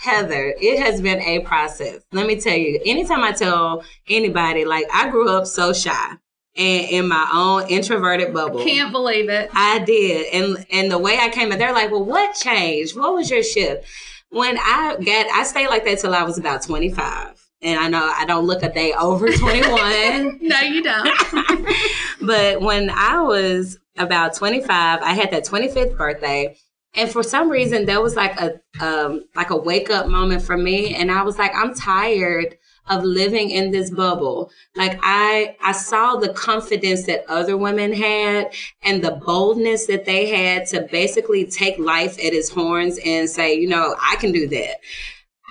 Heather, 0.00 0.54
it 0.60 0.82
has 0.82 1.00
been 1.00 1.20
a 1.20 1.40
process. 1.40 2.02
Let 2.12 2.26
me 2.26 2.40
tell 2.40 2.56
you, 2.56 2.80
anytime 2.84 3.22
I 3.22 3.32
tell 3.32 3.84
anybody, 4.08 4.64
like 4.64 4.86
I 4.92 5.10
grew 5.10 5.30
up 5.30 5.46
so 5.46 5.72
shy 5.72 6.16
and 6.56 6.90
in 6.90 7.08
my 7.08 7.28
own 7.32 7.68
introverted 7.68 8.34
bubble. 8.34 8.62
Can't 8.62 8.92
believe 8.92 9.28
it. 9.30 9.50
I 9.54 9.78
did. 9.80 10.26
And 10.34 10.66
and 10.70 10.90
the 10.90 10.98
way 10.98 11.18
I 11.18 11.30
came 11.30 11.52
in, 11.52 11.58
they're 11.58 11.72
like, 11.72 11.90
well, 11.90 12.04
what 12.04 12.34
changed? 12.34 12.96
What 12.96 13.14
was 13.14 13.30
your 13.30 13.42
shift? 13.42 13.86
When 14.30 14.58
I 14.58 14.96
got 14.96 15.26
I 15.32 15.44
stayed 15.44 15.68
like 15.68 15.84
that 15.84 16.00
till 16.00 16.14
I 16.14 16.24
was 16.24 16.38
about 16.38 16.62
25. 16.62 17.41
And 17.62 17.78
I 17.78 17.88
know 17.88 18.12
I 18.16 18.24
don't 18.24 18.46
look 18.46 18.62
a 18.62 18.72
day 18.72 18.92
over 18.92 19.30
21. 19.30 20.38
no, 20.42 20.60
you 20.60 20.82
don't. 20.82 21.08
but 22.20 22.60
when 22.60 22.90
I 22.90 23.20
was 23.22 23.78
about 23.96 24.34
25, 24.34 25.00
I 25.00 25.12
had 25.12 25.30
that 25.30 25.44
25th 25.44 25.96
birthday. 25.96 26.56
And 26.94 27.10
for 27.10 27.22
some 27.22 27.48
reason, 27.48 27.86
that 27.86 28.02
was 28.02 28.16
like 28.16 28.38
a 28.38 28.60
um, 28.84 29.24
like 29.34 29.50
a 29.50 29.56
wake 29.56 29.90
up 29.90 30.08
moment 30.08 30.42
for 30.42 30.58
me, 30.58 30.94
and 30.94 31.10
I 31.10 31.22
was 31.22 31.38
like, 31.38 31.52
I'm 31.54 31.74
tired 31.74 32.58
of 32.88 33.04
living 33.04 33.50
in 33.50 33.70
this 33.70 33.90
bubble. 33.90 34.50
Like 34.76 34.98
I, 35.02 35.56
I 35.62 35.72
saw 35.72 36.16
the 36.16 36.30
confidence 36.30 37.06
that 37.06 37.24
other 37.28 37.56
women 37.56 37.92
had 37.92 38.52
and 38.82 39.02
the 39.02 39.12
boldness 39.12 39.86
that 39.86 40.04
they 40.04 40.26
had 40.26 40.66
to 40.68 40.82
basically 40.90 41.44
take 41.44 41.78
life 41.78 42.18
at 42.18 42.32
its 42.32 42.50
horns 42.50 42.98
and 43.04 43.30
say, 43.30 43.54
you 43.54 43.68
know, 43.68 43.94
I 44.00 44.16
can 44.16 44.32
do 44.32 44.48
that. 44.48 44.78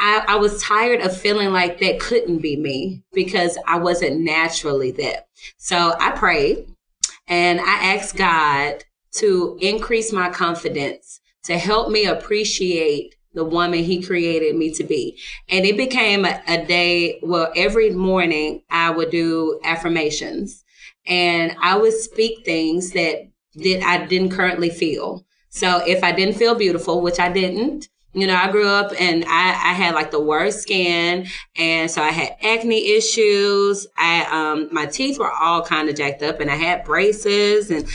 I, 0.01 0.25
I 0.29 0.35
was 0.37 0.61
tired 0.61 1.01
of 1.01 1.15
feeling 1.15 1.51
like 1.51 1.79
that 1.79 1.99
couldn't 1.99 2.39
be 2.39 2.57
me 2.57 3.03
because 3.13 3.57
I 3.67 3.77
wasn't 3.77 4.21
naturally 4.21 4.89
that. 4.93 5.27
So 5.57 5.95
I 5.99 6.11
prayed 6.11 6.65
and 7.27 7.61
I 7.61 7.93
asked 7.95 8.17
God 8.17 8.83
to 9.13 9.57
increase 9.61 10.11
my 10.11 10.29
confidence, 10.29 11.21
to 11.43 11.57
help 11.57 11.91
me 11.91 12.05
appreciate 12.05 13.15
the 13.35 13.45
woman 13.45 13.83
he 13.83 14.01
created 14.01 14.55
me 14.55 14.73
to 14.73 14.83
be. 14.83 15.19
And 15.47 15.65
it 15.65 15.77
became 15.77 16.25
a, 16.25 16.41
a, 16.47 16.65
day, 16.65 17.19
well, 17.21 17.51
every 17.55 17.91
morning 17.91 18.63
I 18.71 18.89
would 18.89 19.11
do 19.11 19.59
affirmations 19.63 20.63
and 21.05 21.55
I 21.61 21.77
would 21.77 21.93
speak 21.93 22.43
things 22.43 22.91
that 22.91 23.27
that 23.53 23.83
I 23.83 24.05
didn't 24.05 24.31
currently 24.31 24.69
feel. 24.69 25.25
So 25.49 25.83
if 25.85 26.03
I 26.03 26.13
didn't 26.13 26.37
feel 26.37 26.55
beautiful, 26.55 27.01
which 27.01 27.19
I 27.19 27.31
didn't, 27.31 27.89
you 28.13 28.27
know, 28.27 28.35
I 28.35 28.51
grew 28.51 28.67
up 28.67 28.91
and 28.99 29.23
I, 29.25 29.49
I 29.49 29.73
had 29.73 29.95
like 29.95 30.11
the 30.11 30.19
worst 30.19 30.61
skin. 30.61 31.27
And 31.55 31.89
so 31.89 32.01
I 32.01 32.09
had 32.09 32.35
acne 32.41 32.95
issues. 32.95 33.87
I, 33.97 34.25
um, 34.25 34.69
my 34.71 34.85
teeth 34.85 35.17
were 35.17 35.31
all 35.31 35.63
kind 35.63 35.89
of 35.89 35.95
jacked 35.95 36.21
up 36.21 36.39
and 36.39 36.49
I 36.49 36.55
had 36.55 36.83
braces 36.83 37.71
and 37.71 37.87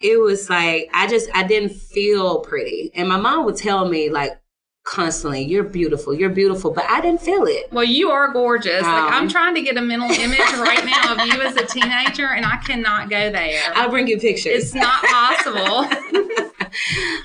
it 0.00 0.20
was 0.20 0.48
like, 0.50 0.90
I 0.92 1.06
just, 1.06 1.28
I 1.34 1.44
didn't 1.44 1.74
feel 1.74 2.40
pretty. 2.40 2.92
And 2.94 3.08
my 3.08 3.16
mom 3.16 3.44
would 3.46 3.56
tell 3.56 3.88
me 3.88 4.10
like, 4.10 4.38
constantly, 4.84 5.42
you're 5.42 5.64
beautiful, 5.64 6.14
you're 6.14 6.28
beautiful, 6.28 6.70
but 6.70 6.84
I 6.88 7.00
didn't 7.00 7.22
feel 7.22 7.44
it. 7.46 7.72
Well, 7.72 7.84
you 7.84 8.10
are 8.10 8.30
gorgeous. 8.32 8.84
Um, 8.84 8.92
like 8.92 9.12
I'm 9.12 9.28
trying 9.28 9.54
to 9.54 9.62
get 9.62 9.76
a 9.76 9.80
mental 9.80 10.10
image 10.20 10.38
right 10.38 10.84
now 10.84 11.14
of 11.14 11.26
you 11.26 11.40
as 11.40 11.56
a 11.56 11.64
teenager, 11.64 12.26
and 12.26 12.44
I 12.44 12.58
cannot 12.58 13.08
go 13.08 13.32
there. 13.32 13.62
I'll 13.74 13.88
bring 13.88 14.06
you 14.06 14.18
pictures. 14.18 14.52
It's 14.62 14.74
not 14.74 15.02
possible. 15.04 15.84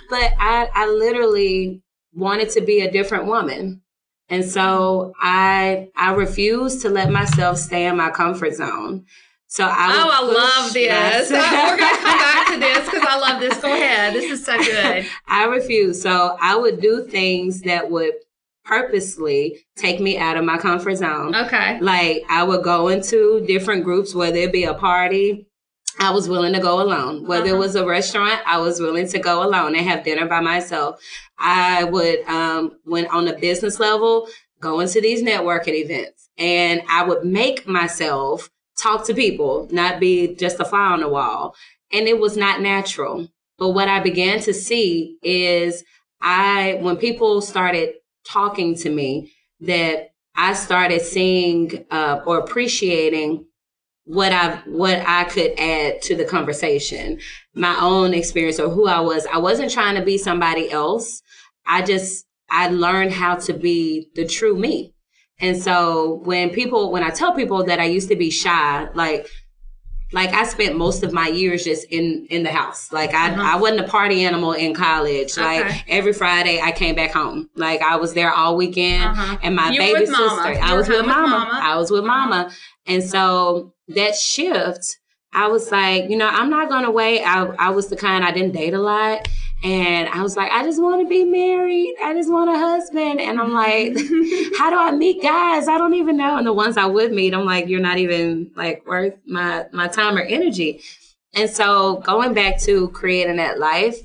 but 0.10 0.34
I, 0.40 0.70
I 0.74 0.88
literally 0.88 1.82
wanted 2.20 2.50
to 2.52 2.62
be 2.62 2.82
a 2.82 2.92
different 2.92 3.26
woman. 3.26 3.82
And 4.30 4.46
so 4.46 5.14
I 5.20 5.90
I 5.96 6.14
refused 6.14 6.82
to 6.84 6.90
let 6.90 7.10
myself 7.12 7.58
stay 7.58 7.88
in 7.88 7.98
my 7.98 8.12
comfort 8.12 8.54
zone. 8.54 9.06
So 9.48 9.66
I 9.66 9.88
oh, 9.92 10.10
I 10.12 10.32
love 10.32 10.74
this. 10.74 11.32
myself- 11.32 11.72
We're 11.72 11.78
going 11.78 11.96
to 11.96 12.02
come 12.02 12.18
back 12.20 12.48
to 12.54 12.60
this 12.60 12.86
because 12.86 13.08
I 13.10 13.18
love 13.18 13.40
this. 13.40 13.58
Go 13.60 13.74
ahead. 13.74 14.14
This 14.14 14.30
is 14.32 14.46
so 14.46 14.56
good. 14.60 15.08
I 15.28 15.46
refused. 15.46 16.04
So 16.04 16.38
I 16.40 16.56
would 16.56 16.80
do 16.80 17.04
things 17.06 17.62
that 17.62 17.90
would 17.90 18.14
purposely 18.64 19.66
take 19.76 20.00
me 20.00 20.20
out 20.20 20.38
of 20.38 20.46
my 20.46 20.58
comfort 20.60 20.96
zone. 20.96 21.36
Okay. 21.36 21.80
Like 21.82 22.24
I 22.30 22.44
would 22.44 22.64
go 22.64 22.88
into 22.90 23.44
different 23.48 23.84
groups, 23.84 24.14
whether 24.14 24.38
it 24.38 24.52
be 24.52 24.66
a 24.66 24.76
party, 24.76 25.48
I 26.00 26.12
was 26.12 26.30
willing 26.30 26.54
to 26.54 26.60
go 26.60 26.82
alone. 26.82 27.26
Whether 27.28 27.48
it 27.48 27.52
Uh-huh. 27.52 27.60
was 27.60 27.76
a 27.76 27.86
restaurant, 27.86 28.40
I 28.46 28.58
was 28.60 28.80
willing 28.80 29.08
to 29.10 29.20
go 29.20 29.44
alone 29.44 29.76
and 29.76 29.86
have 29.86 30.04
dinner 30.04 30.26
by 30.28 30.40
myself. 30.40 31.00
I 31.38 31.84
would, 31.84 32.22
um, 32.28 32.78
when 32.86 33.06
on 33.08 33.28
a 33.28 33.38
business 33.38 33.80
level, 33.80 34.28
go 34.62 34.80
into 34.80 35.02
these 35.02 35.22
networking 35.24 35.74
events 35.74 36.30
and 36.38 36.82
I 36.90 37.04
would 37.04 37.24
make 37.26 37.68
myself 37.68 38.50
talk 38.82 39.06
to 39.08 39.14
people, 39.14 39.68
not 39.72 40.00
be 40.00 40.36
just 40.36 40.60
a 40.60 40.66
fly 40.66 40.80
on 40.94 41.02
the 41.02 41.10
wall. 41.10 41.56
And 41.92 42.08
it 42.08 42.20
was 42.20 42.38
not 42.38 42.62
natural. 42.62 43.28
But 43.58 43.70
what 43.70 43.90
I 43.90 44.00
began 44.00 44.40
to 44.42 44.54
see 44.54 45.18
is 45.22 45.84
I, 46.22 46.78
when 46.82 46.96
people 46.98 47.42
started 47.42 47.96
talking 48.26 48.76
to 48.76 48.90
me, 48.90 49.34
that 49.62 50.12
I 50.36 50.54
started 50.54 51.02
seeing 51.02 51.86
uh, 51.92 52.22
or 52.26 52.38
appreciating 52.38 53.46
what 54.10 54.32
I 54.32 54.56
what 54.66 55.04
I 55.06 55.26
could 55.26 55.52
add 55.60 56.02
to 56.02 56.16
the 56.16 56.26
conversation, 56.26 57.20
my 57.54 57.78
own 57.80 58.16
experience 58.16 58.60
or 58.60 58.68
who 58.68 58.88
I 58.88 59.02
was. 59.02 59.28
I 59.32 59.38
wasn't 59.38 59.72
trying 59.72 59.94
to 59.96 60.02
be 60.02 60.18
somebody 60.18 60.72
else. 60.72 61.22
I 61.68 61.84
just 61.84 62.26
I 62.50 62.70
learned 62.70 63.14
how 63.14 63.36
to 63.36 63.54
be 63.54 64.10
the 64.16 64.26
true 64.26 64.58
me. 64.58 64.96
And 65.40 65.56
so 65.62 66.22
when 66.24 66.50
people 66.50 66.92
when 66.92 67.04
I 67.04 67.12
tell 67.12 67.36
people 67.36 67.64
that 67.66 67.80
I 67.80 67.86
used 67.86 68.10
to 68.10 68.16
be 68.16 68.32
shy, 68.32 68.90
like 68.96 69.30
like 70.12 70.34
I 70.34 70.44
spent 70.46 70.76
most 70.76 71.04
of 71.04 71.14
my 71.14 71.28
years 71.28 71.64
just 71.64 71.86
in 71.92 72.26
in 72.32 72.42
the 72.42 72.52
house. 72.52 72.92
Like 72.92 73.14
I 73.14 73.30
Uh-huh. 73.30 73.44
I 73.44 73.58
wasn't 73.58 73.82
a 73.82 73.88
party 73.88 74.24
animal 74.26 74.54
in 74.54 74.74
college. 74.74 75.38
Okay. 75.38 75.62
Like 75.62 75.86
every 75.88 76.14
Friday 76.14 76.60
I 76.60 76.72
came 76.72 76.96
back 76.96 77.12
home. 77.12 77.48
Like 77.56 77.84
I 77.84 77.98
was 77.98 78.16
there 78.16 78.32
all 78.32 78.58
weekend. 78.58 79.04
Uh-huh. 79.04 79.38
And 79.44 79.56
my 79.56 79.70
You 79.70 79.80
baby 79.80 80.08
sister, 80.08 80.58
I 80.64 80.74
was 80.74 80.88
with 80.88 81.06
home 81.06 81.06
with 81.06 81.16
mama. 81.16 81.60
I 81.62 81.76
was 81.78 81.92
with 81.92 82.04
mama. 82.04 82.50
And 82.88 83.04
so 83.04 83.76
that 83.90 84.16
shift, 84.16 84.98
I 85.34 85.48
was 85.48 85.72
like, 85.72 86.10
you 86.10 86.18
know, 86.18 86.28
I'm 86.28 86.50
not 86.50 86.70
gonna 86.70 86.92
wait. 86.92 87.24
I 87.24 87.46
I 87.58 87.70
was 87.70 87.88
the 87.88 87.96
kind 87.96 88.24
I 88.24 88.32
didn't 88.32 88.54
date 88.54 88.74
a 88.74 88.80
lot. 88.80 89.28
And 89.62 90.08
I 90.08 90.24
was 90.24 90.38
like, 90.38 90.52
I 90.52 90.64
just 90.64 90.82
want 90.82 91.02
to 91.02 91.10
be 91.10 91.26
married. 91.26 91.96
I 92.02 92.14
just 92.14 92.32
want 92.32 92.50
a 92.50 92.58
husband. 92.58 93.20
And 93.20 93.38
I'm 93.42 93.52
like, 93.52 93.94
how 94.58 94.70
do 94.70 94.78
I 94.78 94.92
meet 94.92 95.22
guys? 95.22 95.68
I 95.68 95.78
don't 95.78 95.96
even 95.96 96.16
know. 96.16 96.38
And 96.38 96.48
the 96.48 96.54
ones 96.54 96.78
I 96.78 96.86
would 96.86 97.12
meet, 97.12 97.34
I'm 97.34 97.44
like, 97.44 97.68
you're 97.68 97.82
not 97.82 97.98
even 97.98 98.52
like 98.56 98.88
worth 98.88 99.16
my 99.26 99.66
my 99.74 99.88
time 99.90 100.18
or 100.18 100.22
energy. 100.22 100.82
And 101.34 101.50
so 101.50 101.98
going 101.98 102.34
back 102.34 102.60
to 102.62 102.88
creating 102.90 103.36
that 103.36 103.60
life, 103.60 103.98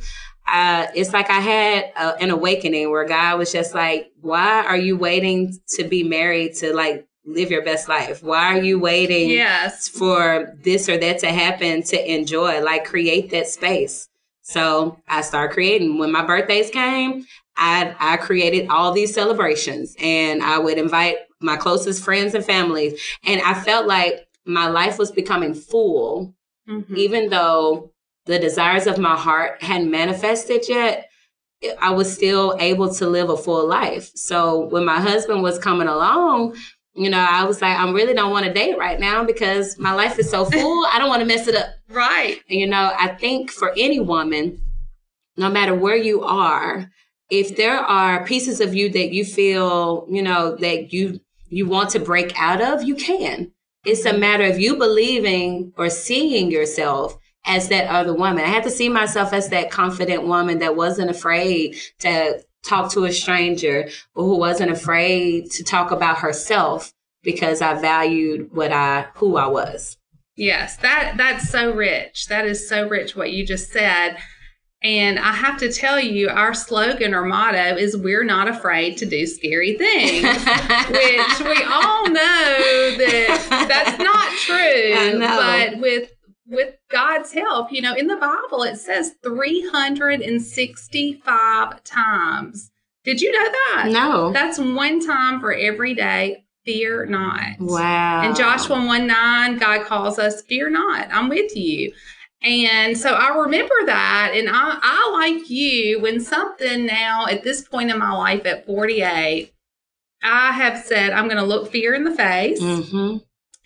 uh, 0.46 0.88
it's 0.94 1.12
like 1.12 1.30
I 1.30 1.40
had 1.40 1.84
a, 1.96 2.22
an 2.22 2.30
awakening 2.30 2.90
where 2.90 3.06
God 3.06 3.38
was 3.38 3.52
just 3.52 3.74
like, 3.74 4.10
why 4.20 4.64
are 4.64 4.76
you 4.76 4.96
waiting 4.96 5.56
to 5.76 5.84
be 5.84 6.02
married 6.02 6.54
to 6.56 6.74
like 6.74 7.06
live 7.24 7.50
your 7.50 7.62
best 7.62 7.88
life? 7.88 8.22
Why 8.22 8.54
are 8.58 8.62
you 8.62 8.78
waiting 8.78 9.30
Yes. 9.30 9.88
for 9.88 10.54
this 10.62 10.88
or 10.88 10.96
that 10.98 11.18
to 11.20 11.32
happen 11.32 11.82
to 11.84 12.12
enjoy? 12.12 12.62
Like 12.62 12.84
create 12.84 13.30
that 13.30 13.48
space. 13.48 14.08
So 14.42 14.98
I 15.08 15.22
started 15.22 15.54
creating. 15.54 15.98
When 15.98 16.12
my 16.12 16.24
birthdays 16.24 16.70
came, 16.70 17.24
I 17.56 17.94
I 17.98 18.16
created 18.18 18.68
all 18.68 18.92
these 18.92 19.14
celebrations 19.14 19.96
and 19.98 20.42
I 20.42 20.58
would 20.58 20.76
invite 20.78 21.16
my 21.40 21.56
closest 21.56 22.04
friends 22.04 22.34
and 22.34 22.44
families. 22.44 23.00
And 23.24 23.40
I 23.42 23.54
felt 23.54 23.86
like 23.86 24.26
my 24.44 24.66
life 24.68 24.98
was 24.98 25.10
becoming 25.10 25.54
full 25.54 26.34
Mhm. 26.68 26.96
even 26.96 27.28
though 27.28 27.90
the 28.26 28.38
desires 28.38 28.86
of 28.86 28.96
my 28.98 29.16
heart 29.16 29.62
hadn't 29.62 29.90
manifested 29.90 30.66
yet, 30.68 31.08
I 31.78 31.90
was 31.90 32.12
still 32.12 32.56
able 32.58 32.92
to 32.94 33.06
live 33.06 33.28
a 33.30 33.36
full 33.36 33.66
life. 33.66 34.10
So 34.14 34.60
when 34.60 34.84
my 34.84 34.98
husband 35.00 35.42
was 35.42 35.58
coming 35.58 35.88
along, 35.88 36.56
you 36.94 37.10
know, 37.10 37.18
I 37.18 37.44
was 37.44 37.60
like, 37.60 37.76
I 37.76 37.90
really 37.90 38.14
don't 38.14 38.30
want 38.30 38.46
to 38.46 38.52
date 38.52 38.78
right 38.78 38.98
now 38.98 39.24
because 39.24 39.78
my 39.78 39.92
life 39.92 40.18
is 40.18 40.30
so 40.30 40.44
full. 40.50 40.86
I 40.86 40.98
don't 40.98 41.08
want 41.08 41.20
to 41.20 41.26
mess 41.26 41.48
it 41.48 41.56
up. 41.56 41.70
Right. 41.88 42.40
You 42.46 42.66
know, 42.66 42.92
I 42.98 43.08
think 43.08 43.50
for 43.50 43.72
any 43.76 44.00
woman, 44.00 44.60
no 45.36 45.50
matter 45.50 45.74
where 45.74 45.96
you 45.96 46.22
are, 46.22 46.90
if 47.30 47.56
there 47.56 47.78
are 47.78 48.24
pieces 48.24 48.60
of 48.60 48.74
you 48.74 48.90
that 48.90 49.12
you 49.12 49.24
feel, 49.24 50.06
you 50.08 50.22
know, 50.22 50.56
that 50.56 50.92
you 50.92 51.20
you 51.48 51.66
want 51.66 51.90
to 51.90 52.00
break 52.00 52.32
out 52.40 52.60
of, 52.60 52.82
you 52.82 52.94
can. 52.94 53.52
It's 53.84 54.06
a 54.06 54.16
matter 54.16 54.44
of 54.44 54.58
you 54.58 54.76
believing 54.76 55.72
or 55.76 55.90
seeing 55.90 56.50
yourself 56.50 57.16
as 57.44 57.68
that 57.68 57.88
other 57.88 58.14
woman. 58.14 58.44
I 58.44 58.48
had 58.48 58.64
to 58.64 58.70
see 58.70 58.88
myself 58.88 59.32
as 59.32 59.50
that 59.50 59.70
confident 59.70 60.26
woman 60.26 60.58
that 60.60 60.76
wasn't 60.76 61.10
afraid 61.10 61.76
to 62.00 62.42
talk 62.64 62.92
to 62.92 63.04
a 63.04 63.12
stranger 63.12 63.88
who 64.14 64.36
wasn't 64.36 64.70
afraid 64.70 65.50
to 65.52 65.64
talk 65.64 65.90
about 65.90 66.18
herself 66.18 66.92
because 67.22 67.62
I 67.62 67.74
valued 67.80 68.52
what 68.52 68.72
I 68.72 69.06
who 69.14 69.36
I 69.36 69.46
was. 69.46 69.96
Yes, 70.36 70.76
that 70.78 71.14
that's 71.16 71.48
so 71.48 71.72
rich. 71.72 72.26
That 72.26 72.46
is 72.46 72.68
so 72.68 72.88
rich 72.88 73.14
what 73.16 73.32
you 73.32 73.46
just 73.46 73.70
said. 73.70 74.16
And 74.82 75.18
I 75.18 75.32
have 75.32 75.56
to 75.60 75.72
tell 75.72 75.98
you, 75.98 76.28
our 76.28 76.52
slogan 76.52 77.14
or 77.14 77.24
motto 77.24 77.76
is 77.76 77.96
"We're 77.96 78.24
not 78.24 78.48
afraid 78.48 78.98
to 78.98 79.06
do 79.06 79.26
scary 79.26 79.78
things," 79.78 80.24
which 80.90 81.48
we 81.48 81.62
all 81.64 82.06
know 82.08 82.96
that 82.98 83.66
that's 83.68 83.98
not 83.98 84.30
true. 84.40 85.18
But 85.20 85.80
with 85.80 86.10
with 86.46 86.74
God's 86.90 87.32
help, 87.32 87.72
you 87.72 87.80
know, 87.80 87.94
in 87.94 88.06
the 88.06 88.16
Bible 88.16 88.62
it 88.62 88.76
says 88.76 89.14
365 89.22 91.84
times. 91.84 92.70
Did 93.04 93.20
you 93.20 93.32
know 93.32 93.50
that? 93.50 93.88
no. 93.90 94.32
That's 94.32 94.58
one 94.58 95.04
time 95.04 95.40
for 95.40 95.52
every 95.52 95.94
day. 95.94 96.44
Fear 96.64 97.06
not. 97.06 97.60
Wow. 97.60 98.22
And 98.22 98.34
Joshua 98.34 98.76
1 98.76 99.06
9, 99.06 99.58
God 99.58 99.84
calls 99.84 100.18
us, 100.18 100.40
Fear 100.42 100.70
not, 100.70 101.08
I'm 101.12 101.28
with 101.28 101.54
you. 101.54 101.92
And 102.42 102.96
so 102.96 103.14
I 103.14 103.36
remember 103.36 103.74
that. 103.86 104.32
And 104.34 104.48
I, 104.50 104.78
I, 104.82 105.10
like 105.12 105.50
you, 105.50 106.00
when 106.00 106.20
something 106.20 106.86
now 106.86 107.26
at 107.26 107.42
this 107.42 107.66
point 107.66 107.90
in 107.90 107.98
my 107.98 108.12
life 108.12 108.46
at 108.46 108.66
48, 108.66 109.52
I 110.22 110.52
have 110.52 110.82
said, 110.82 111.12
I'm 111.12 111.24
going 111.24 111.38
to 111.38 111.44
look 111.44 111.70
fear 111.70 111.94
in 111.94 112.04
the 112.04 112.14
face. 112.14 112.60
hmm 112.60 113.16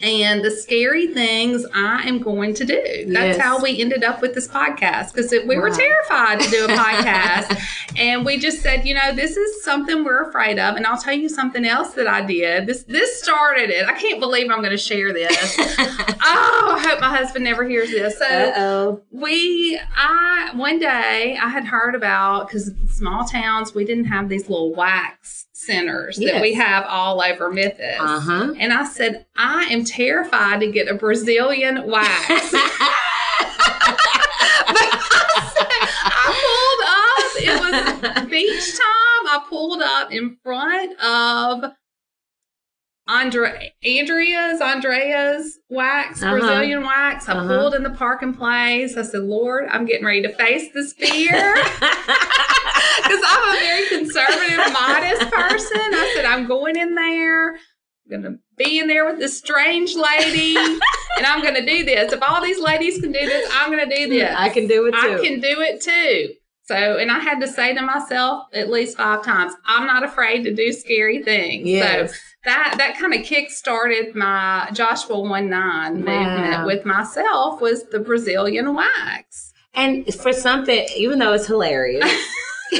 And 0.00 0.44
the 0.44 0.50
scary 0.52 1.08
things 1.08 1.66
I 1.74 2.06
am 2.06 2.20
going 2.20 2.54
to 2.54 2.64
do. 2.64 2.80
That's 3.08 3.36
Yes. 3.36 3.40
how 3.40 3.60
we 3.60 3.80
ended 3.80 4.04
up 4.04 4.22
with 4.22 4.32
this 4.34 4.46
podcast 4.46 5.12
because 5.12 5.32
we 5.32 5.58
were 5.58 5.70
terrified 5.70 6.38
to 6.40 6.50
do 6.50 6.64
a 6.66 6.68
podcast. 6.76 7.60
and 7.98 8.24
we 8.24 8.38
just 8.38 8.60
said, 8.62 8.86
you 8.86 8.94
know, 8.94 9.12
this 9.12 9.36
is 9.36 9.64
something 9.64 10.04
we're 10.04 10.28
afraid 10.28 10.60
of. 10.60 10.76
And 10.76 10.86
I'll 10.86 10.98
tell 10.98 11.14
you 11.14 11.28
something 11.28 11.64
else 11.66 11.94
that 11.94 12.06
I 12.06 12.20
did. 12.20 12.66
This 12.66 12.84
this 12.84 13.20
started 13.20 13.70
it. 13.70 13.86
I 13.88 13.92
can't 13.94 14.20
believe 14.20 14.50
I'm 14.52 14.58
going 14.58 14.70
to 14.70 14.76
share 14.78 15.12
this. 15.12 15.56
oh, 15.58 16.76
I 16.78 16.86
hope 16.88 17.00
my 17.00 17.08
husband 17.16 17.44
never 17.44 17.64
hears 17.68 17.90
this. 17.90 18.18
So 18.18 18.52
oh. 18.56 19.02
we 19.10 19.80
i 19.96 20.50
one 20.54 20.78
day 20.78 21.36
i 21.42 21.48
had 21.48 21.64
heard 21.64 21.94
about 21.94 22.46
because 22.46 22.70
small 22.90 23.24
towns 23.24 23.74
we 23.74 23.84
didn't 23.84 24.04
have 24.04 24.28
these 24.28 24.48
little 24.48 24.72
wax 24.74 25.46
centers 25.58 26.16
that 26.16 26.40
we 26.40 26.54
have 26.54 26.84
all 26.88 27.20
over 27.20 27.50
memphis 27.50 27.96
Uh 27.98 28.20
huh. 28.20 28.54
and 28.58 28.72
i 28.72 28.84
said 28.84 29.26
i 29.36 29.64
am 29.64 29.84
terrified 29.84 30.60
to 30.60 30.70
get 30.70 30.88
a 30.88 30.94
brazilian 30.94 31.86
wax 31.90 32.54
I 36.10 36.32
pulled 36.44 36.82
up. 36.88 37.32
It 37.40 37.56
was 37.60 38.30
beach 38.30 38.70
time. 38.72 39.26
I 39.30 39.44
pulled 39.48 39.82
up 39.82 40.12
in 40.12 40.36
front 40.42 40.92
of 41.00 41.72
Andre, 43.08 43.72
Andrea's, 43.84 44.60
Andrea's 44.60 45.58
wax, 45.70 46.22
Uh-huh. 46.22 46.32
Brazilian 46.38 46.82
wax. 46.84 47.28
I 47.28 47.32
Uh-huh. 47.32 47.48
pulled 47.48 47.74
in 47.74 47.82
the 47.82 47.90
parking 47.90 48.34
place. 48.34 48.96
I 48.96 49.02
said, 49.02 49.22
Lord, 49.22 49.66
I'm 49.70 49.86
getting 49.86 50.04
ready 50.04 50.22
to 50.22 50.28
face 50.34 50.70
this 50.72 50.92
fear. 50.92 51.54
Because 53.00 53.20
I'm 53.26 53.56
a 53.56 53.60
very 53.60 53.88
conservative, 53.88 54.72
modest 54.72 55.30
person. 55.30 55.80
I 55.80 56.12
said, 56.14 56.24
I'm 56.24 56.46
going 56.46 56.76
in 56.76 56.94
there. 56.94 57.54
I'm 57.54 58.10
going 58.10 58.22
to 58.22 58.38
be 58.56 58.78
in 58.80 58.88
there 58.88 59.04
with 59.06 59.18
this 59.18 59.38
strange 59.38 59.94
lady 59.94 60.56
and 60.56 61.26
I'm 61.26 61.40
going 61.40 61.54
to 61.54 61.64
do 61.64 61.84
this. 61.84 62.12
If 62.12 62.20
all 62.22 62.42
these 62.42 62.60
ladies 62.60 63.00
can 63.00 63.12
do 63.12 63.20
this, 63.24 63.48
I'm 63.54 63.70
going 63.72 63.88
to 63.88 63.94
do 63.96 64.08
this. 64.08 64.34
I 64.36 64.48
can 64.50 64.66
do 64.66 64.86
it 64.86 64.92
too. 64.92 64.98
I 64.98 65.24
can 65.24 65.40
do 65.40 65.60
it 65.60 65.80
too. 65.80 66.34
So, 66.68 66.98
and 66.98 67.10
I 67.10 67.18
had 67.18 67.40
to 67.40 67.48
say 67.48 67.72
to 67.74 67.80
myself 67.80 68.44
at 68.52 68.68
least 68.68 68.98
five 68.98 69.24
times, 69.24 69.54
I'm 69.64 69.86
not 69.86 70.04
afraid 70.04 70.42
to 70.44 70.54
do 70.54 70.70
scary 70.70 71.22
things. 71.22 71.66
Yes. 71.66 72.10
So 72.12 72.16
that 72.44 72.74
that 72.76 72.98
kind 72.98 73.14
of 73.14 73.24
kick 73.24 73.50
started 73.50 74.14
my 74.14 74.68
Joshua 74.74 75.18
one 75.18 75.48
nine 75.48 76.04
Wow. 76.04 76.34
movement 76.34 76.66
with 76.66 76.84
myself 76.84 77.62
was 77.62 77.84
the 77.84 77.98
Brazilian 77.98 78.74
wax. 78.74 79.54
And 79.72 80.12
for 80.14 80.34
something, 80.34 80.86
even 80.94 81.20
though 81.20 81.32
it's 81.32 81.46
hilarious, 81.46 82.04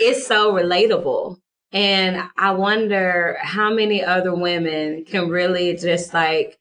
it's 0.00 0.26
so 0.26 0.52
relatable. 0.52 1.38
And 1.72 2.22
I 2.36 2.50
wonder 2.50 3.38
how 3.40 3.72
many 3.72 4.04
other 4.04 4.34
women 4.34 5.06
can 5.06 5.30
really 5.30 5.76
just 5.76 6.12
like 6.12 6.58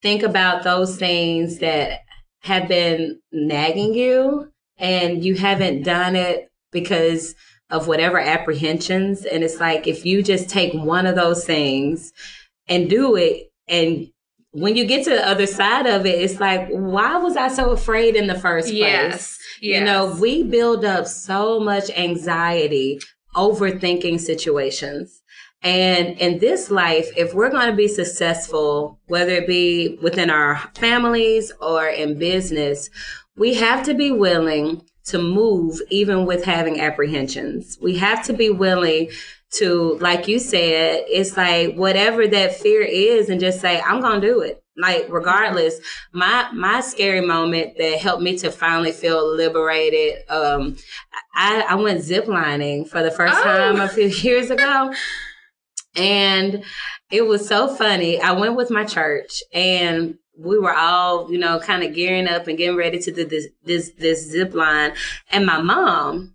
think 0.00 0.22
about 0.22 0.62
those 0.62 0.96
things 0.96 1.58
that 1.58 2.02
have 2.40 2.68
been 2.68 3.18
nagging 3.32 3.94
you 3.94 4.52
and 4.78 5.24
you 5.24 5.34
haven't 5.34 5.82
done 5.82 6.16
it 6.16 6.50
because 6.70 7.34
of 7.70 7.86
whatever 7.86 8.18
apprehensions. 8.18 9.24
And 9.24 9.44
it's 9.44 9.60
like 9.60 9.86
if 9.86 10.06
you 10.06 10.22
just 10.22 10.48
take 10.48 10.72
one 10.72 11.06
of 11.06 11.16
those 11.16 11.44
things 11.44 12.12
and 12.66 12.88
do 12.88 13.16
it 13.16 13.50
and 13.68 14.08
when 14.52 14.76
you 14.76 14.86
get 14.86 15.04
to 15.04 15.10
the 15.10 15.28
other 15.28 15.46
side 15.46 15.86
of 15.86 16.06
it, 16.06 16.20
it's 16.20 16.40
like, 16.40 16.68
why 16.70 17.18
was 17.18 17.36
I 17.36 17.48
so 17.48 17.70
afraid 17.70 18.16
in 18.16 18.26
the 18.26 18.38
first 18.38 18.68
place? 18.68 18.78
Yes. 18.78 19.38
You 19.60 19.82
know, 19.82 20.16
we 20.20 20.42
build 20.42 20.84
up 20.84 21.06
so 21.06 21.60
much 21.60 21.90
anxiety 21.90 23.00
overthinking 23.34 24.20
situations. 24.20 25.22
And 25.62 26.18
in 26.18 26.38
this 26.38 26.70
life, 26.70 27.10
if 27.16 27.34
we're 27.34 27.50
going 27.50 27.68
to 27.68 27.76
be 27.76 27.88
successful, 27.88 29.00
whether 29.06 29.32
it 29.32 29.46
be 29.46 29.98
within 30.00 30.30
our 30.30 30.58
families 30.76 31.52
or 31.60 31.86
in 31.86 32.18
business, 32.18 32.90
we 33.38 33.54
have 33.54 33.84
to 33.84 33.94
be 33.94 34.10
willing 34.10 34.82
to 35.06 35.18
move 35.18 35.80
even 35.90 36.26
with 36.26 36.44
having 36.44 36.80
apprehensions. 36.80 37.78
We 37.80 37.96
have 37.96 38.24
to 38.26 38.32
be 38.32 38.50
willing 38.50 39.10
to, 39.54 39.96
like 40.00 40.28
you 40.28 40.38
said, 40.38 41.04
it's 41.08 41.36
like 41.36 41.74
whatever 41.74 42.26
that 42.26 42.56
fear 42.56 42.82
is 42.82 43.30
and 43.30 43.40
just 43.40 43.60
say, 43.60 43.80
I'm 43.80 44.00
going 44.02 44.20
to 44.20 44.26
do 44.26 44.40
it. 44.40 44.62
Like 44.76 45.06
regardless, 45.08 45.80
my 46.12 46.48
my 46.52 46.80
scary 46.82 47.20
moment 47.20 47.78
that 47.78 47.98
helped 47.98 48.22
me 48.22 48.38
to 48.38 48.50
finally 48.52 48.92
feel 48.92 49.34
liberated. 49.34 50.18
Um, 50.28 50.76
I, 51.34 51.64
I 51.70 51.74
went 51.74 52.00
ziplining 52.02 52.86
for 52.88 53.02
the 53.02 53.10
first 53.10 53.34
Oh. 53.38 53.42
time 53.42 53.80
a 53.80 53.88
few 53.88 54.06
years 54.28 54.50
ago, 54.50 54.92
and 55.96 56.62
it 57.10 57.22
was 57.26 57.48
so 57.48 57.66
funny. 57.74 58.20
I 58.20 58.32
went 58.32 58.54
with 58.54 58.70
my 58.70 58.84
church, 58.84 59.42
and 59.52 60.16
we 60.38 60.58
were 60.58 60.74
all, 60.74 61.30
you 61.30 61.38
know, 61.38 61.58
kind 61.58 61.82
of 61.82 61.94
gearing 61.94 62.28
up 62.28 62.46
and 62.46 62.56
getting 62.56 62.76
ready 62.76 62.98
to 63.00 63.10
do 63.10 63.24
this 63.24 63.48
this 63.64 63.90
this 63.98 64.30
zip 64.30 64.54
line. 64.54 64.92
And 65.30 65.44
my 65.44 65.60
mom, 65.60 66.34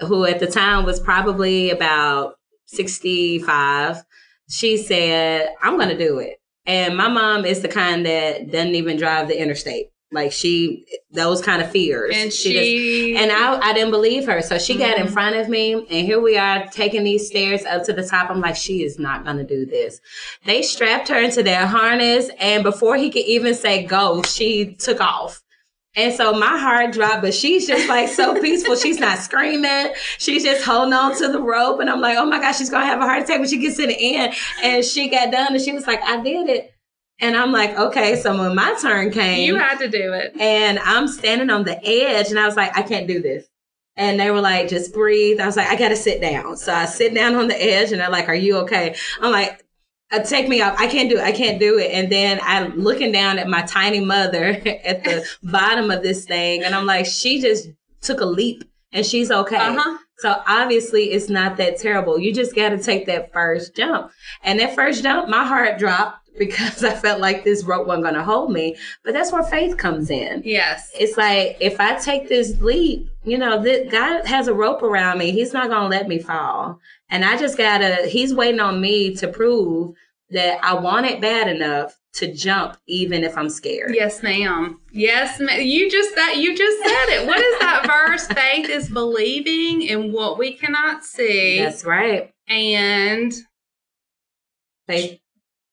who 0.00 0.24
at 0.24 0.40
the 0.40 0.46
time 0.46 0.84
was 0.84 0.98
probably 0.98 1.70
about 1.70 2.34
sixty 2.66 3.38
five, 3.38 4.02
she 4.48 4.76
said, 4.76 5.50
"I'm 5.62 5.76
to 5.90 5.98
do 5.98 6.18
it." 6.18 6.38
And 6.64 6.96
my 6.96 7.08
mom 7.08 7.44
is 7.44 7.60
the 7.60 7.68
kind 7.68 8.06
that 8.06 8.50
doesn't 8.50 8.74
even 8.74 8.96
drive 8.96 9.28
the 9.28 9.40
interstate. 9.40 9.88
Like 10.12 10.30
she, 10.32 10.84
those 11.10 11.40
kind 11.40 11.62
of 11.62 11.70
fears. 11.70 12.14
and 12.14 12.30
just- 12.30 12.42
she, 12.42 13.16
and 13.16 13.32
I, 13.32 13.58
I 13.60 13.72
didn't 13.72 13.90
believe 13.92 14.26
her. 14.26 14.42
So 14.42 14.58
she 14.58 14.76
got 14.76 14.98
in 14.98 15.06
Mhm. 15.06 15.12
front 15.12 15.36
of 15.36 15.48
me, 15.48 15.72
and 15.72 15.86
here 16.06 16.20
we 16.20 16.36
are 16.36 16.66
taking 16.66 17.02
these 17.02 17.26
stairs 17.26 17.64
up 17.64 17.84
to 17.84 17.92
the 17.94 18.06
top. 18.06 18.30
I'm 18.30 18.40
like, 18.40 18.56
she 18.56 18.82
is 18.84 18.98
not 18.98 19.24
going 19.24 19.38
to 19.38 19.44
do 19.44 19.64
this. 19.64 20.00
They 20.44 20.60
strapped 20.62 21.08
her 21.08 21.18
into 21.18 21.42
their 21.42 21.66
harness, 21.66 22.28
and 22.38 22.62
before 22.62 22.96
he 22.96 23.10
could 23.10 23.24
even 23.24 23.54
say 23.54 23.84
go, 23.84 24.22
she 24.22 24.74
took 24.74 25.00
off. 25.00 25.40
And 25.94 26.14
so 26.14 26.32
my 26.32 26.56
heart 26.58 26.92
dropped, 26.94 27.20
but 27.20 27.34
she's 27.34 27.66
just 27.66 27.86
like 27.88 28.08
so 28.08 28.38
peaceful. 28.40 28.76
She's 28.76 28.98
not 28.98 29.18
screaming. 29.18 29.92
She's 30.16 30.42
just 30.42 30.64
holding 30.64 30.94
on 30.94 31.14
to 31.18 31.28
the 31.30 31.38
rope. 31.40 31.80
And 31.80 31.90
I'm 31.90 32.00
like, 32.00 32.16
oh 32.16 32.24
my 32.24 32.38
gosh, 32.40 32.56
she's 32.56 32.70
going 32.70 32.80
to 32.82 32.86
have 32.86 33.00
a 33.00 33.04
heart 33.04 33.22
attack 33.22 33.40
when 33.40 33.48
she 33.48 33.58
gets 33.58 33.76
to 33.76 33.86
the 33.86 34.16
end. 34.16 34.32
And 34.62 34.82
she 34.82 35.08
got 35.10 35.30
done 35.30 35.52
and 35.54 35.60
she 35.62 35.72
was 35.72 35.86
like, 35.86 36.02
I 36.02 36.22
did 36.22 36.48
it. 36.48 36.71
And 37.22 37.36
I'm 37.36 37.52
like, 37.52 37.78
okay. 37.78 38.16
So 38.16 38.36
when 38.36 38.54
my 38.54 38.76
turn 38.82 39.10
came, 39.10 39.46
you 39.46 39.56
had 39.56 39.78
to 39.78 39.88
do 39.88 40.12
it. 40.12 40.34
and 40.38 40.78
I'm 40.80 41.08
standing 41.08 41.48
on 41.50 41.64
the 41.64 41.78
edge 41.82 42.30
and 42.30 42.38
I 42.38 42.44
was 42.46 42.56
like, 42.56 42.76
I 42.76 42.82
can't 42.82 43.06
do 43.06 43.22
this. 43.22 43.46
And 43.96 44.18
they 44.18 44.30
were 44.30 44.40
like, 44.40 44.68
just 44.68 44.92
breathe. 44.92 45.38
I 45.40 45.46
was 45.46 45.56
like, 45.56 45.68
I 45.68 45.76
got 45.76 45.90
to 45.90 45.96
sit 45.96 46.20
down. 46.20 46.56
So 46.56 46.72
I 46.72 46.86
sit 46.86 47.14
down 47.14 47.34
on 47.34 47.48
the 47.48 47.62
edge 47.62 47.92
and 47.92 48.00
they're 48.00 48.10
like, 48.10 48.28
are 48.28 48.34
you 48.34 48.56
okay? 48.58 48.96
I'm 49.20 49.30
like, 49.32 49.64
uh, 50.10 50.20
take 50.20 50.48
me 50.48 50.60
off. 50.62 50.78
I 50.78 50.86
can't 50.88 51.08
do 51.08 51.18
it. 51.18 51.22
I 51.22 51.32
can't 51.32 51.58
do 51.60 51.78
it. 51.78 51.90
And 51.92 52.10
then 52.10 52.40
I'm 52.42 52.78
looking 52.78 53.12
down 53.12 53.38
at 53.38 53.48
my 53.48 53.62
tiny 53.62 54.00
mother 54.00 54.44
at 54.84 55.04
the 55.04 55.26
bottom 55.42 55.90
of 55.90 56.02
this 56.02 56.24
thing. 56.24 56.64
And 56.64 56.74
I'm 56.74 56.86
like, 56.86 57.06
she 57.06 57.40
just 57.40 57.68
took 58.00 58.20
a 58.20 58.26
leap 58.26 58.64
and 58.92 59.06
she's 59.06 59.30
okay. 59.30 59.56
Uh-huh. 59.56 59.98
So 60.22 60.40
obviously 60.46 61.10
it's 61.10 61.28
not 61.28 61.56
that 61.56 61.78
terrible. 61.78 62.16
You 62.16 62.32
just 62.32 62.54
got 62.54 62.68
to 62.68 62.78
take 62.78 63.06
that 63.06 63.32
first 63.32 63.74
jump. 63.74 64.12
And 64.44 64.60
that 64.60 64.76
first 64.76 65.02
jump, 65.02 65.28
my 65.28 65.44
heart 65.44 65.80
dropped 65.80 66.28
because 66.38 66.84
I 66.92 66.94
felt 66.94 67.20
like 67.20 67.42
this 67.42 67.64
rope 67.64 67.88
wasn't 67.88 68.04
going 68.04 68.14
to 68.14 68.22
hold 68.22 68.52
me. 68.52 68.76
But 69.04 69.14
that's 69.14 69.32
where 69.32 69.42
faith 69.42 69.76
comes 69.76 70.10
in. 70.10 70.42
Yes. 70.44 70.92
It's 70.94 71.16
like 71.16 71.56
if 71.58 71.80
I 71.80 71.96
take 71.96 72.28
this 72.28 72.60
leap, 72.60 73.08
you 73.24 73.36
know, 73.36 73.60
that 73.64 73.90
God 73.90 74.24
has 74.26 74.46
a 74.46 74.54
rope 74.54 74.84
around 74.84 75.18
me. 75.18 75.32
He's 75.32 75.52
not 75.52 75.68
going 75.68 75.90
to 75.90 75.96
let 75.96 76.06
me 76.06 76.20
fall. 76.20 76.78
And 77.10 77.24
I 77.24 77.36
just 77.36 77.58
got 77.58 77.78
to, 77.78 78.06
he's 78.06 78.32
waiting 78.32 78.60
on 78.60 78.80
me 78.80 79.16
to 79.16 79.26
prove 79.26 79.96
that 80.30 80.64
I 80.64 80.74
want 80.74 81.06
it 81.06 81.20
bad 81.20 81.48
enough 81.48 81.98
to 82.14 82.32
jump 82.32 82.76
even 82.86 83.24
if 83.24 83.36
I'm 83.38 83.48
scared. 83.48 83.92
Yes, 83.94 84.22
ma'am. 84.22 84.80
Yes, 84.92 85.40
ma'am. 85.40 85.60
You 85.62 85.90
just 85.90 86.14
that 86.14 86.36
you 86.36 86.54
just 86.56 86.78
said 86.82 87.08
it. 87.20 87.26
What 87.26 87.40
is 87.40 87.58
that 87.60 87.86
verse? 87.86 88.26
Faith 88.38 88.68
is 88.68 88.88
believing 88.90 89.82
in 89.82 90.12
what 90.12 90.38
we 90.38 90.52
cannot 90.54 91.04
see 91.04 91.58
That's 91.58 91.84
right. 91.84 92.32
and 92.48 93.32
Faith, 94.86 95.20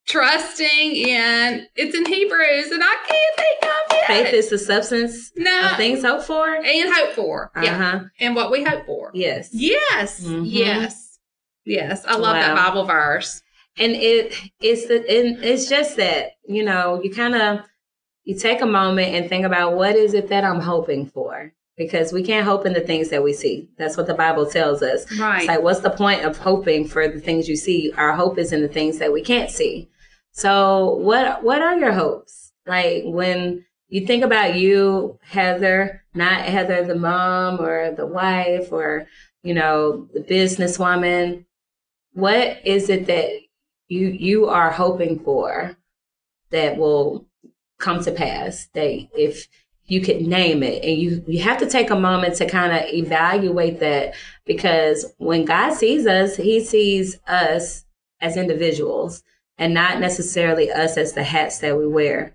trusting 0.07 0.95
in 0.95 1.67
it's 1.75 1.95
in 1.95 2.05
Hebrews 2.05 2.71
and 2.71 2.81
I 2.83 2.95
can't 3.07 3.35
think 3.35 3.63
of 3.63 3.97
it. 3.97 4.05
faith 4.07 4.33
is 4.33 4.49
the 4.49 4.57
substance 4.57 5.31
no 5.35 5.69
of 5.71 5.77
things 5.77 6.03
hoped 6.03 6.23
for. 6.23 6.47
and 6.47 6.93
hope 6.93 7.13
for. 7.13 7.51
Uh 7.55 7.61
Yeah. 7.63 8.01
And 8.19 8.35
what 8.35 8.49
we 8.51 8.63
hope 8.63 8.85
for. 8.85 9.11
Yes. 9.13 9.49
Yes. 9.51 10.23
Mhm. 10.23 10.43
Yes. 10.45 11.19
Yes. 11.65 12.05
I 12.07 12.15
love 12.15 12.35
that 12.35 12.55
Bible 12.55 12.85
verse. 12.85 13.41
And 13.79 13.93
it 13.93 14.35
it's 14.59 14.87
the 14.87 14.97
and 14.97 15.43
it's 15.43 15.69
just 15.69 15.97
that 15.97 16.31
you 16.47 16.63
know 16.63 17.01
you 17.03 17.11
kind 17.11 17.35
of 17.35 17.61
you 18.23 18.37
take 18.37 18.61
a 18.61 18.65
moment 18.65 19.15
and 19.15 19.27
think 19.27 19.45
about 19.45 19.75
what 19.75 19.95
is 19.95 20.13
it 20.13 20.29
that 20.29 20.43
i'm 20.43 20.59
hoping 20.59 21.07
for? 21.07 21.53
Because 21.77 22.11
we 22.11 22.23
can't 22.23 22.45
hope 22.45 22.65
in 22.65 22.73
the 22.73 22.81
things 22.81 23.07
that 23.07 23.23
we 23.23 23.31
see. 23.31 23.69
That's 23.77 23.95
what 23.95 24.05
the 24.05 24.13
bible 24.13 24.45
tells 24.45 24.83
us. 24.83 25.09
Right. 25.17 25.39
it's 25.39 25.47
like 25.47 25.61
what's 25.61 25.79
the 25.79 25.89
point 25.89 26.25
of 26.25 26.37
hoping 26.37 26.87
for 26.87 27.07
the 27.07 27.21
things 27.21 27.47
you 27.47 27.55
see? 27.55 27.93
Our 27.95 28.13
hope 28.13 28.37
is 28.37 28.51
in 28.51 28.61
the 28.61 28.67
things 28.67 28.99
that 28.99 29.13
we 29.13 29.21
can't 29.21 29.49
see. 29.49 29.89
So 30.31 30.95
what 30.97 31.43
what 31.43 31.61
are 31.61 31.77
your 31.77 31.93
hopes? 31.93 32.51
Like 32.67 33.03
when 33.05 33.65
you 33.87 34.05
think 34.05 34.23
about 34.23 34.55
you 34.55 35.19
heather 35.23 36.03
not 36.13 36.41
heather 36.41 36.83
the 36.83 36.95
mom 36.95 37.59
or 37.59 37.91
the 37.95 38.05
wife 38.05 38.71
or 38.71 39.07
you 39.41 39.53
know 39.53 40.07
the 40.13 40.19
businesswoman 40.19 41.45
what 42.13 42.59
is 42.65 42.89
it 42.89 43.07
that 43.07 43.29
you 43.89 44.07
you 44.07 44.47
are 44.47 44.71
hoping 44.71 45.19
for 45.19 45.75
that 46.51 46.77
will 46.77 47.25
come 47.79 48.01
to 48.03 48.11
pass 48.11 48.67
that 48.73 49.07
if 49.13 49.47
you 49.89 50.01
could 50.01 50.21
name 50.21 50.63
it. 50.63 50.83
And 50.83 50.97
you 50.97 51.23
you 51.27 51.43
have 51.43 51.57
to 51.59 51.67
take 51.67 51.89
a 51.89 51.99
moment 51.99 52.35
to 52.35 52.47
kind 52.47 52.71
of 52.71 52.93
evaluate 52.93 53.79
that 53.79 54.13
because 54.45 55.13
when 55.17 55.45
God 55.45 55.73
sees 55.73 56.05
us 56.07 56.37
he 56.37 56.63
sees 56.63 57.19
us 57.27 57.85
as 58.21 58.37
individuals 58.37 59.23
and 59.57 59.73
not 59.73 59.99
necessarily 59.99 60.71
us 60.71 60.95
as 60.95 61.13
the 61.13 61.23
hats 61.23 61.59
that 61.59 61.77
we 61.77 61.87
wear. 61.87 62.33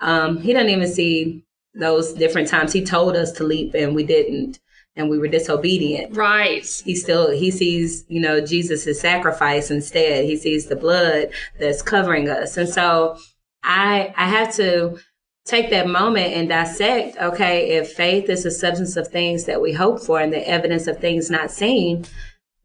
Um 0.00 0.40
he 0.40 0.52
doesn't 0.52 0.70
even 0.70 0.88
see 0.88 1.44
those 1.74 2.12
different 2.12 2.48
times. 2.48 2.72
He 2.72 2.84
told 2.84 3.16
us 3.16 3.32
to 3.32 3.44
leap 3.44 3.74
and 3.74 3.94
we 3.94 4.04
didn't 4.04 4.60
and 4.96 5.08
we 5.08 5.18
were 5.18 5.28
disobedient 5.28 6.16
right. 6.16 6.82
he 6.84 6.94
still 6.94 7.30
he 7.30 7.50
sees 7.50 8.04
you 8.08 8.20
know 8.20 8.40
jesus' 8.44 9.00
sacrifice 9.00 9.70
instead 9.70 10.24
he 10.24 10.36
sees 10.36 10.66
the 10.66 10.76
blood 10.76 11.28
that's 11.58 11.82
covering 11.82 12.28
us 12.28 12.56
and 12.56 12.68
so 12.68 13.16
i 13.62 14.12
i 14.16 14.28
have 14.28 14.54
to 14.54 14.98
take 15.44 15.70
that 15.70 15.88
moment 15.88 16.32
and 16.34 16.48
dissect 16.48 17.16
okay 17.18 17.70
if 17.70 17.92
faith 17.92 18.28
is 18.28 18.44
the 18.44 18.50
substance 18.50 18.96
of 18.96 19.08
things 19.08 19.44
that 19.44 19.60
we 19.60 19.72
hope 19.72 20.00
for 20.00 20.20
and 20.20 20.32
the 20.32 20.48
evidence 20.48 20.86
of 20.86 20.98
things 20.98 21.30
not 21.30 21.50
seen 21.50 22.04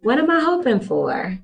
what 0.01 0.19
am 0.19 0.29
i 0.29 0.39
hoping 0.39 0.79
for 0.79 1.39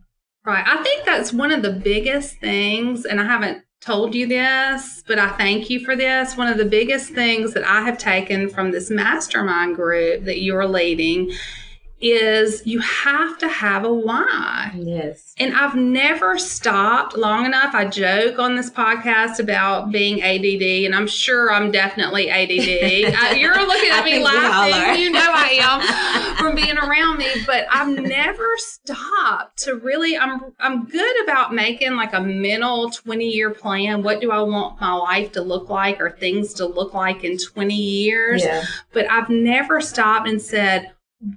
Right. 0.46 0.66
I 0.68 0.84
think 0.84 1.06
that's 1.06 1.32
one 1.32 1.52
of 1.52 1.62
the 1.62 1.72
biggest 1.72 2.38
things, 2.40 3.06
and 3.06 3.22
I 3.22 3.26
haven't 3.26 3.64
told 3.84 4.16
you 4.16 4.28
this, 4.28 5.04
but 5.06 5.20
I 5.20 5.30
thank 5.32 5.70
you 5.70 5.84
for 5.84 5.96
this. 5.96 6.38
One 6.38 6.48
of 6.48 6.58
the 6.58 6.66
biggest 6.66 7.12
things 7.12 7.54
that 7.54 7.66
I 7.66 7.82
have 7.82 7.98
taken 7.98 8.50
from 8.50 8.72
this 8.72 8.90
mastermind 8.90 9.76
group 9.76 10.24
that 10.24 10.42
you're 10.42 10.66
leading 10.66 11.32
is 12.04 12.62
you 12.68 12.80
have 12.80 13.38
to 13.38 13.48
have 13.48 13.86
a 13.86 13.94
why. 13.94 14.72
Yes. 14.76 15.34
And 15.38 15.56
I've 15.56 15.76
never 15.76 16.38
stopped 16.38 17.18
long 17.18 17.46
enough. 17.46 17.74
I 17.74 17.86
joke 17.86 18.40
on 18.40 18.56
this 18.56 18.70
podcast 18.70 19.40
about 19.40 19.90
being 19.92 20.22
ADD, 20.22 20.86
and 20.86 20.94
I'm 20.94 21.08
sure 21.08 21.52
I'm 21.52 21.72
definitely 21.72 22.30
ADD. 22.30 23.38
you're 23.40 23.56
looking 23.66 23.90
at 23.90 24.04
me 24.04 24.22
laughing. 24.22 25.02
You 25.02 25.12
know 25.12 25.32
I 25.34 25.58
am 25.62 26.36
from 26.38 26.56
being 26.56 26.78
around 26.78 27.20
me, 27.20 27.28
but 27.48 27.66
I've 27.72 27.98
never 27.98 28.50
stopped 28.58 29.60
to 29.64 29.76
really. 29.76 30.18
I'm 30.18 30.54
I'm 30.60 30.86
good 30.86 31.24
about 31.24 31.54
making 31.54 31.96
like 31.96 32.14
a 32.14 32.22
mental 32.22 32.90
20 32.90 33.30
year 33.30 33.52
plan. 33.52 34.04
What 34.04 34.20
do 34.20 34.32
I 34.32 34.42
want 34.42 34.82
my 34.82 34.94
life 34.94 35.32
to 35.34 35.42
look 35.42 35.70
like, 35.70 36.02
or 36.02 36.12
things 36.12 36.54
to 36.56 36.66
look 36.66 36.94
like 36.94 37.24
in 37.24 37.38
20 37.38 37.74
years? 37.74 38.44
Yeah. 38.44 38.66
But 38.92 39.10
I've 39.10 39.30
never 39.30 39.80
stopped 39.80 40.28
and 40.28 40.42
said 40.42 40.92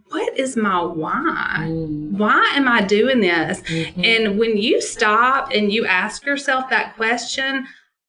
what 0.09 0.39
is 0.39 0.57
my 0.57 0.83
why? 0.83 1.59
Mm. 1.61 2.13
Why 2.13 2.53
am 2.55 2.69
I 2.69 2.83
doing 2.83 3.21
this? 3.21 3.61
Mm-hmm. 3.63 4.05
And 4.05 4.39
when 4.39 4.57
you 4.57 4.81
stop 4.81 5.53
and 5.53 5.73
you 5.73 5.87
ask 5.87 6.25
yourself 6.25 6.71
that 6.71 6.97
question, 6.97 7.67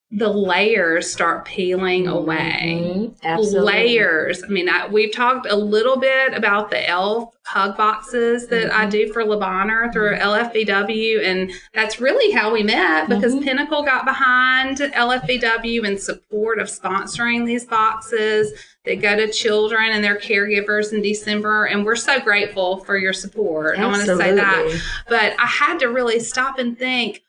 the 0.09 0.29
layers 0.29 1.11
start 1.11 1.43
peeling 1.43 2.05
mm-hmm. 2.05 2.17
away. 2.17 3.11
Mm-hmm. 3.23 3.57
Layers. 3.57 4.41
I 4.41 4.47
mean, 4.47 4.69
I, 4.69 4.87
we've 4.87 5.13
talked 5.13 5.47
a 5.47 5.55
little 5.55 5.97
bit 5.97 6.33
about 6.33 6.69
the 6.69 6.89
ELF 6.89 7.33
hug 7.45 7.75
boxes 7.75 8.47
that 8.47 8.69
mm-hmm. 8.69 8.81
I 8.81 8.85
do 8.85 9.11
for 9.11 9.25
Le 9.25 9.37
Bonheur 9.37 9.91
through 9.91 10.15
mm-hmm. 10.15 10.57
LFBW, 10.57 11.25
and 11.25 11.51
that's 11.73 11.99
really 11.99 12.31
how 12.31 12.53
we 12.53 12.63
met 12.63 13.09
because 13.09 13.33
mm-hmm. 13.33 13.43
Pinnacle 13.43 13.83
got 13.83 14.05
behind 14.05 14.77
LFBW 14.77 15.85
in 15.85 15.97
support 15.97 16.59
of 16.59 16.67
sponsoring 16.67 17.45
these 17.45 17.65
boxes 17.65 18.53
that 18.85 19.01
go 19.01 19.17
to 19.17 19.29
children 19.29 19.91
and 19.91 20.01
their 20.01 20.17
caregivers 20.17 20.93
in 20.93 21.01
December, 21.01 21.65
and 21.65 21.85
we're 21.85 21.97
so 21.97 22.21
grateful 22.21 22.77
for 22.85 22.97
your 22.97 23.13
support. 23.13 23.77
Absolutely. 23.77 23.83
I 23.83 23.87
want 23.89 24.05
to 24.05 24.17
say 24.17 24.35
that, 24.35 24.81
but 25.09 25.33
I 25.37 25.47
had 25.47 25.79
to 25.79 25.87
really 25.87 26.21
stop 26.21 26.59
and 26.59 26.77
think 26.77 27.23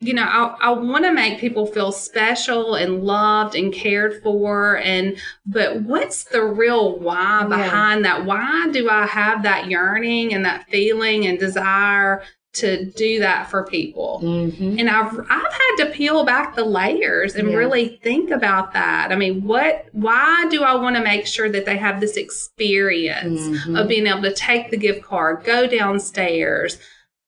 you 0.00 0.12
know, 0.12 0.24
I, 0.24 0.56
I 0.60 0.70
want 0.70 1.04
to 1.04 1.12
make 1.12 1.40
people 1.40 1.66
feel 1.66 1.90
special 1.90 2.74
and 2.74 3.02
loved 3.02 3.54
and 3.54 3.72
cared 3.72 4.22
for. 4.22 4.78
And, 4.78 5.16
but 5.46 5.82
what's 5.82 6.24
the 6.24 6.44
real 6.44 6.98
why 6.98 7.44
behind 7.44 8.04
yeah. 8.04 8.18
that? 8.18 8.26
Why 8.26 8.68
do 8.72 8.90
I 8.90 9.06
have 9.06 9.42
that 9.44 9.70
yearning 9.70 10.34
and 10.34 10.44
that 10.44 10.68
feeling 10.68 11.26
and 11.26 11.38
desire 11.38 12.22
to 12.54 12.90
do 12.90 13.20
that 13.20 13.50
for 13.50 13.64
people? 13.64 14.20
Mm-hmm. 14.22 14.78
And 14.78 14.90
I've, 14.90 15.18
I've 15.18 15.52
had 15.52 15.76
to 15.78 15.90
peel 15.92 16.24
back 16.24 16.56
the 16.56 16.64
layers 16.64 17.34
and 17.34 17.48
yeah. 17.48 17.56
really 17.56 17.98
think 18.02 18.30
about 18.30 18.74
that. 18.74 19.12
I 19.12 19.16
mean, 19.16 19.44
what, 19.44 19.86
why 19.92 20.46
do 20.50 20.62
I 20.62 20.74
want 20.74 20.96
to 20.96 21.02
make 21.02 21.26
sure 21.26 21.48
that 21.48 21.64
they 21.64 21.78
have 21.78 22.00
this 22.00 22.18
experience 22.18 23.40
mm-hmm. 23.40 23.76
of 23.76 23.88
being 23.88 24.06
able 24.06 24.22
to 24.22 24.34
take 24.34 24.70
the 24.70 24.76
gift 24.76 25.02
card, 25.02 25.42
go 25.42 25.66
downstairs, 25.66 26.78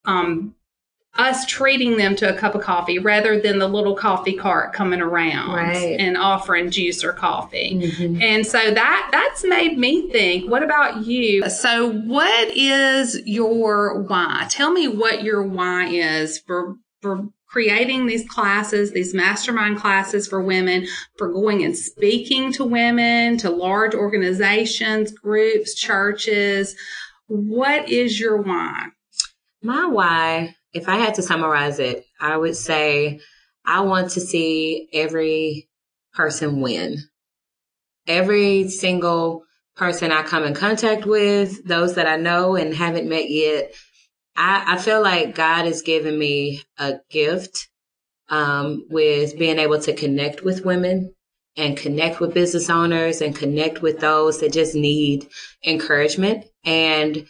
um, 0.04 0.54
us 1.18 1.44
treating 1.46 1.96
them 1.96 2.14
to 2.14 2.32
a 2.32 2.38
cup 2.38 2.54
of 2.54 2.62
coffee 2.62 3.00
rather 3.00 3.40
than 3.40 3.58
the 3.58 3.66
little 3.66 3.96
coffee 3.96 4.34
cart 4.34 4.72
coming 4.72 5.00
around 5.00 5.52
right. 5.52 5.98
and 5.98 6.16
offering 6.16 6.70
juice 6.70 7.02
or 7.02 7.12
coffee. 7.12 7.74
Mm-hmm. 7.74 8.22
And 8.22 8.46
so 8.46 8.70
that 8.70 9.08
that's 9.10 9.44
made 9.44 9.76
me 9.76 10.10
think, 10.12 10.48
what 10.48 10.62
about 10.62 11.04
you? 11.04 11.48
So 11.50 11.90
what 11.90 12.56
is 12.56 13.20
your 13.26 14.00
why? 14.02 14.46
Tell 14.48 14.70
me 14.70 14.86
what 14.86 15.24
your 15.24 15.42
why 15.42 15.88
is 15.88 16.38
for 16.38 16.76
for 17.02 17.28
creating 17.48 18.06
these 18.06 18.28
classes, 18.28 18.92
these 18.92 19.14
mastermind 19.14 19.78
classes 19.78 20.28
for 20.28 20.40
women, 20.40 20.86
for 21.16 21.32
going 21.32 21.64
and 21.64 21.76
speaking 21.76 22.52
to 22.52 22.64
women, 22.64 23.38
to 23.38 23.50
large 23.50 23.94
organizations, 23.94 25.10
groups, 25.10 25.74
churches. 25.74 26.76
What 27.26 27.88
is 27.88 28.20
your 28.20 28.40
why? 28.40 28.86
My 29.62 29.86
why 29.86 30.54
if 30.78 30.88
I 30.88 30.96
had 30.96 31.14
to 31.14 31.22
summarize 31.22 31.78
it, 31.80 32.06
I 32.20 32.36
would 32.36 32.56
say 32.56 33.20
I 33.66 33.80
want 33.80 34.12
to 34.12 34.20
see 34.20 34.88
every 34.92 35.68
person 36.14 36.60
win. 36.60 36.98
Every 38.06 38.68
single 38.68 39.42
person 39.76 40.12
I 40.12 40.22
come 40.22 40.44
in 40.44 40.54
contact 40.54 41.04
with, 41.04 41.66
those 41.66 41.96
that 41.96 42.06
I 42.06 42.16
know 42.16 42.56
and 42.56 42.74
haven't 42.74 43.08
met 43.08 43.28
yet, 43.28 43.74
I, 44.36 44.74
I 44.74 44.78
feel 44.78 45.02
like 45.02 45.34
God 45.34 45.64
has 45.64 45.82
given 45.82 46.18
me 46.18 46.62
a 46.78 46.94
gift 47.10 47.68
um, 48.28 48.86
with 48.88 49.38
being 49.38 49.58
able 49.58 49.80
to 49.80 49.92
connect 49.92 50.42
with 50.42 50.64
women 50.64 51.12
and 51.56 51.76
connect 51.76 52.20
with 52.20 52.34
business 52.34 52.70
owners 52.70 53.20
and 53.20 53.34
connect 53.34 53.82
with 53.82 53.98
those 53.98 54.40
that 54.40 54.52
just 54.52 54.76
need 54.76 55.28
encouragement. 55.66 56.44
And 56.64 57.26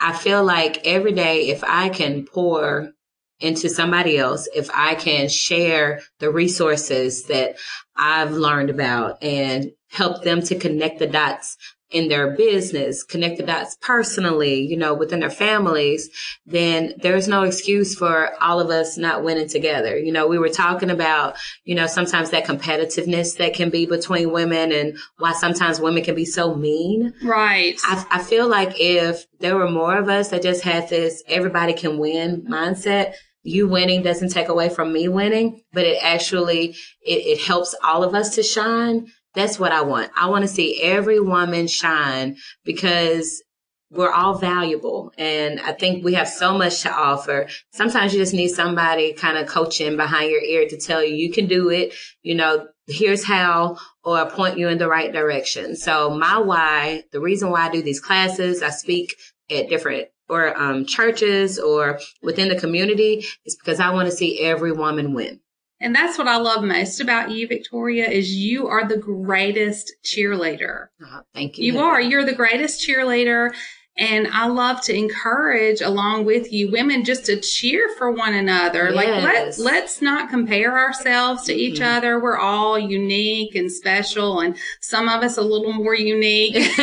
I 0.00 0.12
feel 0.14 0.42
like 0.42 0.86
every 0.86 1.12
day, 1.12 1.48
if 1.48 1.62
I 1.62 1.88
can 1.90 2.24
pour 2.24 2.92
into 3.38 3.68
somebody 3.68 4.18
else, 4.18 4.48
if 4.54 4.70
I 4.72 4.94
can 4.94 5.28
share 5.28 6.00
the 6.18 6.30
resources 6.30 7.24
that 7.24 7.58
I've 7.96 8.32
learned 8.32 8.70
about 8.70 9.22
and 9.22 9.72
help 9.90 10.22
them 10.22 10.42
to 10.42 10.54
connect 10.54 10.98
the 10.98 11.06
dots 11.06 11.56
in 11.90 12.08
their 12.08 12.36
business, 12.36 13.02
connect 13.02 13.36
the 13.36 13.42
dots 13.42 13.76
personally, 13.80 14.60
you 14.60 14.76
know, 14.76 14.94
within 14.94 15.20
their 15.20 15.30
families, 15.30 16.08
then 16.46 16.94
there's 16.98 17.26
no 17.26 17.42
excuse 17.42 17.94
for 17.94 18.30
all 18.40 18.60
of 18.60 18.70
us 18.70 18.96
not 18.96 19.24
winning 19.24 19.48
together. 19.48 19.98
You 19.98 20.12
know, 20.12 20.28
we 20.28 20.38
were 20.38 20.48
talking 20.48 20.90
about, 20.90 21.36
you 21.64 21.74
know, 21.74 21.86
sometimes 21.86 22.30
that 22.30 22.44
competitiveness 22.44 23.36
that 23.38 23.54
can 23.54 23.70
be 23.70 23.86
between 23.86 24.32
women 24.32 24.70
and 24.72 24.96
why 25.18 25.32
sometimes 25.32 25.80
women 25.80 26.04
can 26.04 26.14
be 26.14 26.24
so 26.24 26.54
mean. 26.54 27.12
Right. 27.24 27.78
I, 27.84 28.06
I 28.10 28.22
feel 28.22 28.46
like 28.46 28.74
if 28.78 29.26
there 29.40 29.56
were 29.56 29.70
more 29.70 29.98
of 29.98 30.08
us 30.08 30.28
that 30.28 30.42
just 30.42 30.62
had 30.62 30.88
this 30.88 31.22
everybody 31.26 31.72
can 31.72 31.98
win 31.98 32.46
mindset, 32.48 33.14
you 33.42 33.66
winning 33.68 34.02
doesn't 34.02 34.30
take 34.30 34.48
away 34.48 34.68
from 34.68 34.92
me 34.92 35.08
winning, 35.08 35.62
but 35.72 35.86
it 35.86 35.98
actually, 36.02 36.76
it, 37.02 37.26
it 37.26 37.40
helps 37.40 37.74
all 37.82 38.04
of 38.04 38.14
us 38.14 38.34
to 38.34 38.42
shine 38.42 39.10
that's 39.34 39.58
what 39.58 39.72
I 39.72 39.82
want. 39.82 40.10
I 40.16 40.28
want 40.28 40.42
to 40.42 40.48
see 40.48 40.82
every 40.82 41.20
woman 41.20 41.66
shine 41.68 42.36
because 42.64 43.42
we're 43.90 44.12
all 44.12 44.38
valuable. 44.38 45.12
And 45.18 45.60
I 45.60 45.72
think 45.72 46.04
we 46.04 46.14
have 46.14 46.28
so 46.28 46.56
much 46.56 46.82
to 46.82 46.92
offer. 46.92 47.48
Sometimes 47.72 48.12
you 48.12 48.20
just 48.20 48.34
need 48.34 48.48
somebody 48.48 49.12
kind 49.12 49.36
of 49.36 49.48
coaching 49.48 49.96
behind 49.96 50.30
your 50.30 50.42
ear 50.42 50.68
to 50.68 50.78
tell 50.78 51.04
you, 51.04 51.14
you 51.14 51.32
can 51.32 51.46
do 51.46 51.70
it. 51.70 51.92
You 52.22 52.36
know, 52.36 52.68
here's 52.86 53.24
how, 53.24 53.78
or 54.04 54.30
point 54.30 54.58
you 54.58 54.68
in 54.68 54.78
the 54.78 54.88
right 54.88 55.12
direction. 55.12 55.74
So 55.74 56.10
my 56.10 56.38
why, 56.38 57.04
the 57.10 57.20
reason 57.20 57.50
why 57.50 57.66
I 57.66 57.70
do 57.70 57.82
these 57.82 58.00
classes, 58.00 58.62
I 58.62 58.70
speak 58.70 59.16
at 59.50 59.68
different 59.68 60.08
or 60.28 60.56
um, 60.56 60.86
churches 60.86 61.58
or 61.58 61.98
within 62.22 62.48
the 62.48 62.58
community 62.58 63.24
is 63.44 63.56
because 63.56 63.80
I 63.80 63.90
want 63.90 64.08
to 64.08 64.16
see 64.16 64.40
every 64.40 64.70
woman 64.70 65.14
win. 65.14 65.40
And 65.80 65.94
that's 65.94 66.18
what 66.18 66.28
I 66.28 66.36
love 66.36 66.62
most 66.62 67.00
about 67.00 67.30
you, 67.30 67.48
Victoria, 67.48 68.08
is 68.08 68.34
you 68.34 68.68
are 68.68 68.86
the 68.86 68.98
greatest 68.98 69.94
cheerleader. 70.04 70.88
Oh, 71.02 71.22
thank 71.34 71.58
you. 71.58 71.72
You 71.72 71.78
are. 71.80 72.00
You're 72.00 72.24
the 72.24 72.34
greatest 72.34 72.86
cheerleader. 72.86 73.54
And 73.96 74.28
I 74.28 74.46
love 74.46 74.80
to 74.82 74.94
encourage 74.94 75.80
along 75.80 76.24
with 76.24 76.52
you 76.52 76.70
women 76.70 77.04
just 77.04 77.26
to 77.26 77.38
cheer 77.40 77.90
for 77.98 78.10
one 78.10 78.34
another. 78.34 78.90
Yes. 78.90 78.94
Like 78.94 79.08
let 79.08 79.58
let's 79.58 80.00
not 80.00 80.30
compare 80.30 80.78
ourselves 80.78 81.44
to 81.44 81.54
each 81.54 81.80
mm-hmm. 81.80 81.98
other. 81.98 82.20
We're 82.20 82.38
all 82.38 82.78
unique 82.78 83.54
and 83.54 83.70
special 83.70 84.40
and 84.40 84.56
some 84.80 85.08
of 85.08 85.22
us 85.22 85.36
a 85.36 85.42
little 85.42 85.72
more 85.72 85.94
unique 85.94 86.54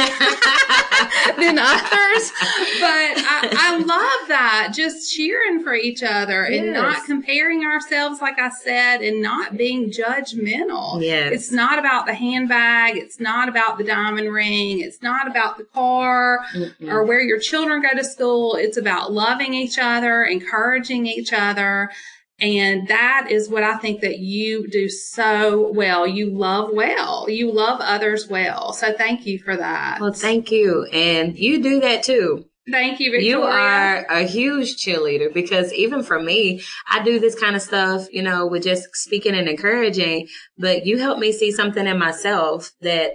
than 1.37 1.59
others. 1.59 2.31
But 2.79 3.17
I, 3.19 3.49
I, 3.51 3.77
love 3.77 4.27
that. 4.27 4.73
Just 4.75 5.13
cheering 5.13 5.63
for 5.63 5.73
each 5.73 6.03
other 6.03 6.49
yes. 6.49 6.63
and 6.63 6.73
not 6.73 7.05
comparing 7.05 7.63
ourselves, 7.65 8.21
like 8.21 8.39
I 8.39 8.49
said, 8.49 9.01
and 9.01 9.21
not 9.21 9.57
being 9.57 9.91
judgmental. 9.91 11.01
Yes. 11.01 11.33
It's 11.33 11.51
not 11.51 11.79
about 11.79 12.05
the 12.05 12.13
handbag. 12.13 12.97
It's 12.97 13.19
not 13.19 13.49
about 13.49 13.77
the 13.77 13.83
diamond 13.83 14.31
ring. 14.31 14.81
It's 14.81 15.01
not 15.01 15.27
about 15.27 15.57
the 15.57 15.63
car 15.65 16.39
mm 16.53 16.67
or 16.87 17.03
where 17.03 17.21
your 17.21 17.39
children 17.39 17.81
go 17.81 17.89
to 17.97 18.03
school. 18.03 18.55
It's 18.55 18.77
about 18.77 19.11
loving 19.11 19.53
each 19.53 19.77
other, 19.79 20.23
encouraging 20.23 21.05
each 21.05 21.33
other. 21.33 21.89
And 22.39 22.87
that 22.87 23.29
is 23.31 23.49
what 23.49 23.63
I 23.63 23.77
think 23.77 24.01
that 24.01 24.19
you 24.19 24.67
do 24.67 24.89
so 24.89 25.71
well. 25.71 26.05
You 26.05 26.29
love 26.29 26.69
well. 26.71 27.27
You 27.29 27.51
love 27.51 27.79
others 27.81 28.27
well. 28.27 28.73
So 28.73 28.93
thank 28.93 29.25
you 29.25 29.39
for 29.39 29.57
that. 29.57 29.99
Well, 29.99 30.13
thank 30.13 30.51
you. 30.51 30.85
And 30.93 31.37
you 31.37 31.63
do 31.63 31.79
that 31.79 32.03
too. 32.03 32.45
Thank 32.69 32.99
you, 32.99 33.11
Victoria. 33.11 33.29
You 33.29 33.41
are 33.43 34.05
a 34.09 34.23
huge 34.23 34.75
cheerleader 34.75 35.33
because 35.33 35.73
even 35.73 36.03
for 36.03 36.21
me, 36.21 36.61
I 36.87 37.01
do 37.01 37.17
this 37.19 37.39
kind 37.39 37.55
of 37.55 37.61
stuff, 37.61 38.07
you 38.11 38.21
know, 38.21 38.45
with 38.45 38.63
just 38.63 38.93
speaking 38.93 39.35
and 39.35 39.47
encouraging, 39.47 40.27
but 40.57 40.85
you 40.85 40.97
help 40.97 41.17
me 41.17 41.31
see 41.31 41.51
something 41.51 41.87
in 41.87 41.97
myself 41.97 42.73
that 42.81 43.13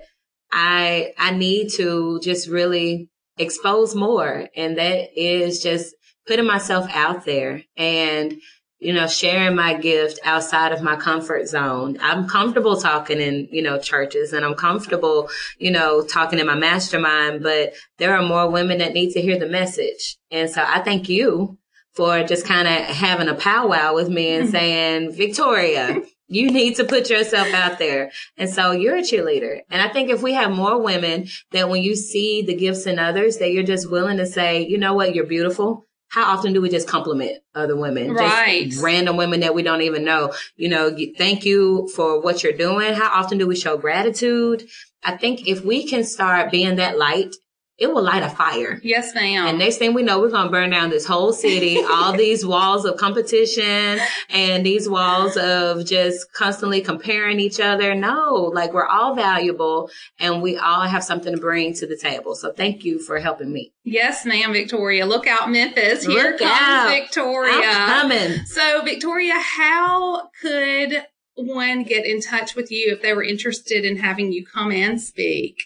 I, 0.51 1.13
I 1.19 1.33
need 1.33 1.69
to 1.75 2.19
just 2.23 2.49
really 2.49 3.11
expose 3.37 3.95
more. 3.95 4.49
And 4.57 4.79
that 4.79 5.21
is 5.21 5.63
just 5.63 5.95
putting 6.27 6.47
myself 6.47 6.87
out 6.95 7.25
there 7.25 7.63
and 7.77 8.41
you 8.83 8.93
know, 8.93 9.07
sharing 9.07 9.55
my 9.55 9.75
gift 9.75 10.19
outside 10.25 10.73
of 10.73 10.83
my 10.83 10.97
comfort 10.97 11.47
zone. 11.47 11.97
I'm 12.01 12.29
comfortable 12.29 12.77
talking 12.77 13.21
in, 13.21 13.49
you 13.53 13.63
know, 13.63 13.79
churches 13.79 14.33
and 14.33 14.45
I'm 14.45 14.55
comfortable, 14.55 15.31
you 15.59 15.71
know, 15.71 16.03
talking 16.03 16.41
in 16.41 16.47
my 16.47 16.57
mastermind, 16.57 17.45
but 17.45 17.75
there 17.99 18.17
are 18.17 18.27
more 18.27 18.51
women 18.51 18.79
that 18.79 18.93
need 18.93 19.13
to 19.13 19.23
hear 19.23 19.39
the 19.39 19.49
message. 19.49 20.19
And 20.33 20.51
so 20.51 20.65
I 20.67 20.81
thank 20.81 21.09
you 21.09 21.59
for 21.95 22.25
just 22.25 22.45
kind 22.45 22.67
of 22.67 22.75
having 22.75 23.29
a 23.29 23.35
powwow 23.35 23.95
with 23.95 24.09
me 24.09 24.35
and 24.35 24.45
mm-hmm. 24.45 24.53
saying, 24.53 25.13
Victoria, 25.13 26.03
you 26.27 26.51
need 26.51 26.75
to 26.77 26.85
put 26.85 27.09
yourself 27.09 27.53
out 27.55 27.79
there. 27.79 28.11
And 28.37 28.51
so 28.51 28.73
you're 28.73 28.97
a 28.97 29.03
cheerleader. 29.03 29.61
And 29.71 29.81
I 29.81 29.93
think 29.93 30.11
if 30.11 30.23
we 30.23 30.33
have 30.33 30.51
more 30.51 30.83
women 30.83 31.29
that 31.53 31.69
when 31.69 31.83
you 31.83 31.95
see 31.95 32.43
the 32.43 32.57
gifts 32.57 32.87
in 32.87 32.99
others, 32.99 33.37
that 33.37 33.53
you're 33.53 33.63
just 33.63 33.89
willing 33.89 34.17
to 34.17 34.27
say, 34.27 34.67
you 34.67 34.79
know 34.79 34.95
what, 34.95 35.15
you're 35.15 35.27
beautiful 35.27 35.87
how 36.13 36.25
often 36.37 36.53
do 36.53 36.61
we 36.61 36.69
just 36.69 36.87
compliment 36.87 37.39
other 37.55 37.75
women? 37.75 38.13
Right. 38.13 38.69
Just 38.69 38.85
random 38.85 39.17
women 39.17 39.41
that 39.41 39.55
we 39.55 39.63
don't 39.63 39.81
even 39.81 40.05
know. 40.05 40.35
You 40.57 40.69
know, 40.69 40.95
thank 41.17 41.47
you 41.47 41.89
for 41.97 42.21
what 42.21 42.43
you're 42.43 42.53
doing. 42.53 42.93
How 42.93 43.09
often 43.19 43.39
do 43.39 43.47
we 43.47 43.57
show 43.57 43.79
gratitude? 43.79 44.65
I 45.03 45.17
think 45.17 45.49
if 45.49 45.65
we 45.65 45.89
can 45.89 46.05
start 46.05 46.51
being 46.51 46.77
that 46.77 46.99
light 46.99 47.35
it 47.83 47.93
will 47.93 48.03
light 48.03 48.23
a 48.23 48.29
fire. 48.29 48.81
Yes, 48.85 49.13
ma'am. 49.13 49.49
And 49.49 49.59
next 49.59 49.79
thing 49.79 49.93
we 49.93 50.05
know, 50.05 50.21
we're 50.21 50.31
going 50.31 50.47
to 50.47 50.51
burn 50.53 50.71
down 50.71 50.91
this 50.91 51.05
whole 51.05 51.33
city, 51.33 51.83
all 51.83 52.13
these 52.17 52.47
walls 52.47 52.85
of 52.85 52.97
competition 52.97 53.99
and 54.31 54.65
these 54.65 54.89
walls 54.89 55.37
of 55.37 55.85
just 55.85 56.33
constantly 56.33 56.81
comparing 56.81 57.41
each 57.41 57.59
other. 57.59 57.95
No, 57.97 58.53
like 58.55 58.73
we're 58.73 58.87
all 58.87 59.17
valuable 59.17 59.91
and 60.21 60.41
we 60.41 60.57
all 60.57 60.83
have 60.83 61.03
something 61.03 61.35
to 61.35 61.41
bring 61.41 61.75
to 61.75 61.87
the 61.89 61.97
table. 61.97 62.37
So 62.37 62.53
thank 62.53 62.85
you 62.85 63.01
for 63.01 63.19
helping 63.19 63.53
me. 63.53 63.73
Yes, 63.83 64.25
ma'am, 64.25 64.53
Victoria. 64.53 65.05
Look 65.05 65.27
out, 65.27 65.51
Memphis. 65.51 66.07
Here 66.07 66.31
Look 66.31 66.39
comes 66.39 66.53
out. 66.53 66.89
Victoria. 66.89 67.67
I'm 67.67 68.09
coming. 68.09 68.47
So, 68.47 68.83
Victoria, 68.85 69.35
how 69.35 70.29
could 70.41 71.05
one 71.35 71.83
get 71.83 72.07
in 72.07 72.21
touch 72.21 72.55
with 72.55 72.71
you 72.71 72.93
if 72.93 73.03
they 73.03 73.13
were 73.13 73.25
interested 73.25 73.85
in 73.85 73.97
having 73.97 74.31
you 74.31 74.47
come 74.47 74.71
and 74.71 75.01
speak? 75.01 75.65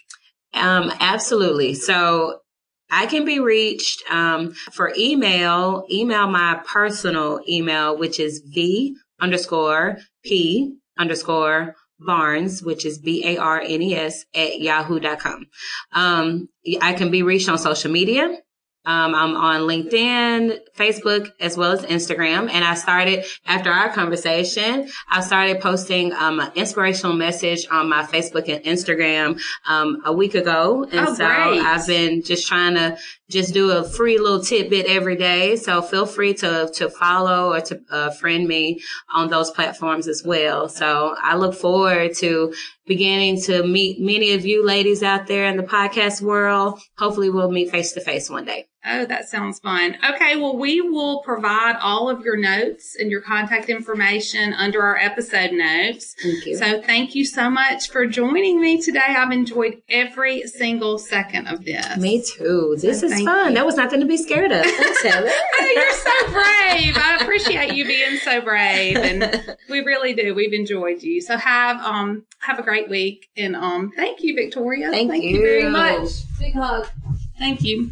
Um, 0.53 0.91
absolutely. 0.99 1.73
So 1.73 2.39
I 2.89 3.05
can 3.05 3.25
be 3.25 3.39
reached 3.39 4.03
um, 4.09 4.53
for 4.71 4.93
email. 4.97 5.85
Email 5.91 6.27
my 6.27 6.61
personal 6.65 7.41
email, 7.47 7.97
which 7.97 8.19
is 8.19 8.41
v 8.45 8.95
underscore 9.19 9.97
p 10.23 10.77
underscore 10.97 11.75
Barnes, 11.99 12.61
which 12.61 12.85
is 12.85 12.99
B 12.99 13.25
A 13.25 13.37
R 13.37 13.59
N 13.59 13.81
E 13.81 13.95
S 13.95 14.25
at 14.33 14.59
yahoo.com. 14.59 15.47
Um, 15.93 16.47
I 16.81 16.93
can 16.93 17.09
be 17.09 17.23
reached 17.23 17.49
on 17.49 17.57
social 17.57 17.91
media. 17.91 18.37
Um, 18.87 19.13
I'm 19.13 19.35
on 19.35 19.61
LinkedIn, 19.61 20.59
Facebook, 20.77 21.29
as 21.41 21.57
well 21.57 21.73
as 21.73 21.81
Instagram. 21.81 22.49
And 22.49 22.63
I 22.63 22.73
started 22.75 23.25
after 23.45 23.69
our 23.69 23.89
conversation, 23.91 24.89
I 25.09 25.19
started 25.21 25.59
posting 25.59 26.13
um, 26.13 26.39
an 26.39 26.51
inspirational 26.55 27.13
message 27.13 27.67
on 27.69 27.89
my 27.89 28.03
Facebook 28.03 28.47
and 28.47 28.63
Instagram 28.63 29.39
um, 29.67 30.01
a 30.05 30.13
week 30.13 30.35
ago. 30.35 30.83
And 30.89 31.07
Oh, 31.09 31.13
so 31.13 31.25
great. 31.27 31.59
I've 31.61 31.85
been 31.85 32.23
just 32.23 32.47
trying 32.47 32.75
to 32.75 32.97
just 33.29 33.53
do 33.53 33.71
a 33.71 33.83
free 33.83 34.17
little 34.19 34.39
tidbit 34.39 34.85
every 34.85 35.17
day. 35.17 35.57
So 35.57 35.81
feel 35.81 36.05
free 36.05 36.33
to 36.35 36.71
to 36.75 36.89
follow 36.89 37.51
or 37.53 37.59
to 37.59 37.81
uh, 37.91 38.09
friend 38.11 38.47
me 38.47 38.79
on 39.13 39.29
those 39.29 39.51
platforms 39.51 40.07
as 40.07 40.23
well. 40.23 40.69
So 40.69 41.13
I 41.21 41.35
look 41.35 41.53
forward 41.53 42.15
to 42.19 42.53
beginning 42.85 43.41
to 43.41 43.67
meet 43.67 43.99
many 43.99 44.31
of 44.31 44.45
you 44.45 44.65
ladies 44.65 45.03
out 45.03 45.27
there 45.27 45.45
in 45.45 45.57
the 45.57 45.63
podcast 45.63 46.21
world. 46.21 46.79
Hopefully 46.97 47.29
we'll 47.29 47.51
meet 47.51 47.69
face 47.69 47.91
to 47.93 47.99
face 47.99 48.29
one 48.29 48.45
day. 48.45 48.65
Oh, 48.89 49.05
that 49.05 49.27
sounds 49.29 49.59
fun. 49.59 49.97
Okay, 50.13 50.35
well, 50.37 50.55
we 50.57 50.81
will 50.81 51.21
provide 51.23 51.75
all 51.81 52.09
of 52.09 52.21
your 52.21 52.37
notes 52.37 52.95
and 52.99 53.11
your 53.11 53.21
contact 53.21 53.69
information 53.69 54.53
under 54.53 54.81
our 54.81 54.97
episode 54.97 55.51
notes. 55.51 56.15
Thank 56.21 56.45
you. 56.45 56.55
So, 56.57 56.81
thank 56.81 57.13
you 57.15 57.25
so 57.25 57.49
much 57.49 57.89
for 57.89 58.05
joining 58.07 58.61
me 58.61 58.81
today. 58.81 58.99
I've 59.07 59.31
enjoyed 59.31 59.81
every 59.89 60.43
single 60.43 60.97
second 60.97 61.47
of 61.47 61.65
this. 61.65 61.97
me 61.97 62.23
too. 62.23 62.77
This 62.81 63.01
So 63.01 63.07
is 63.07 63.21
fun. 63.23 63.49
you. 63.49 63.55
That 63.55 63.65
was 63.65 63.75
nothing 63.75 63.99
to 63.99 64.05
be 64.05 64.17
scared 64.17 64.51
of. 64.51 64.63
Thanks, 64.65 65.03
Heather. 65.03 65.29
Oh, 65.29 65.71
you're 65.75 65.91
so 65.93 66.31
brave. 66.31 66.97
I 66.97 67.17
appreciate 67.21 67.73
you 67.73 67.85
being 67.85 68.17
so 68.17 68.41
brave, 68.41 68.97
and 68.97 69.57
we 69.69 69.81
really 69.81 70.13
do. 70.13 70.33
We've 70.33 70.53
enjoyed 70.53 71.03
you. 71.03 71.21
So 71.21 71.37
have 71.37 71.77
um 71.81 72.25
have 72.39 72.59
a 72.59 72.63
great 72.63 72.89
week, 72.89 73.29
and 73.35 73.55
um 73.55 73.91
thank 73.95 74.21
you, 74.23 74.35
Victoria. 74.35 74.89
Thank 74.91 75.11
you 75.23 75.39
very 75.41 75.69
much. 75.69 76.09
Big 76.39 76.53
hug. 76.53 76.87
Thank 77.37 77.61
you. 77.63 77.91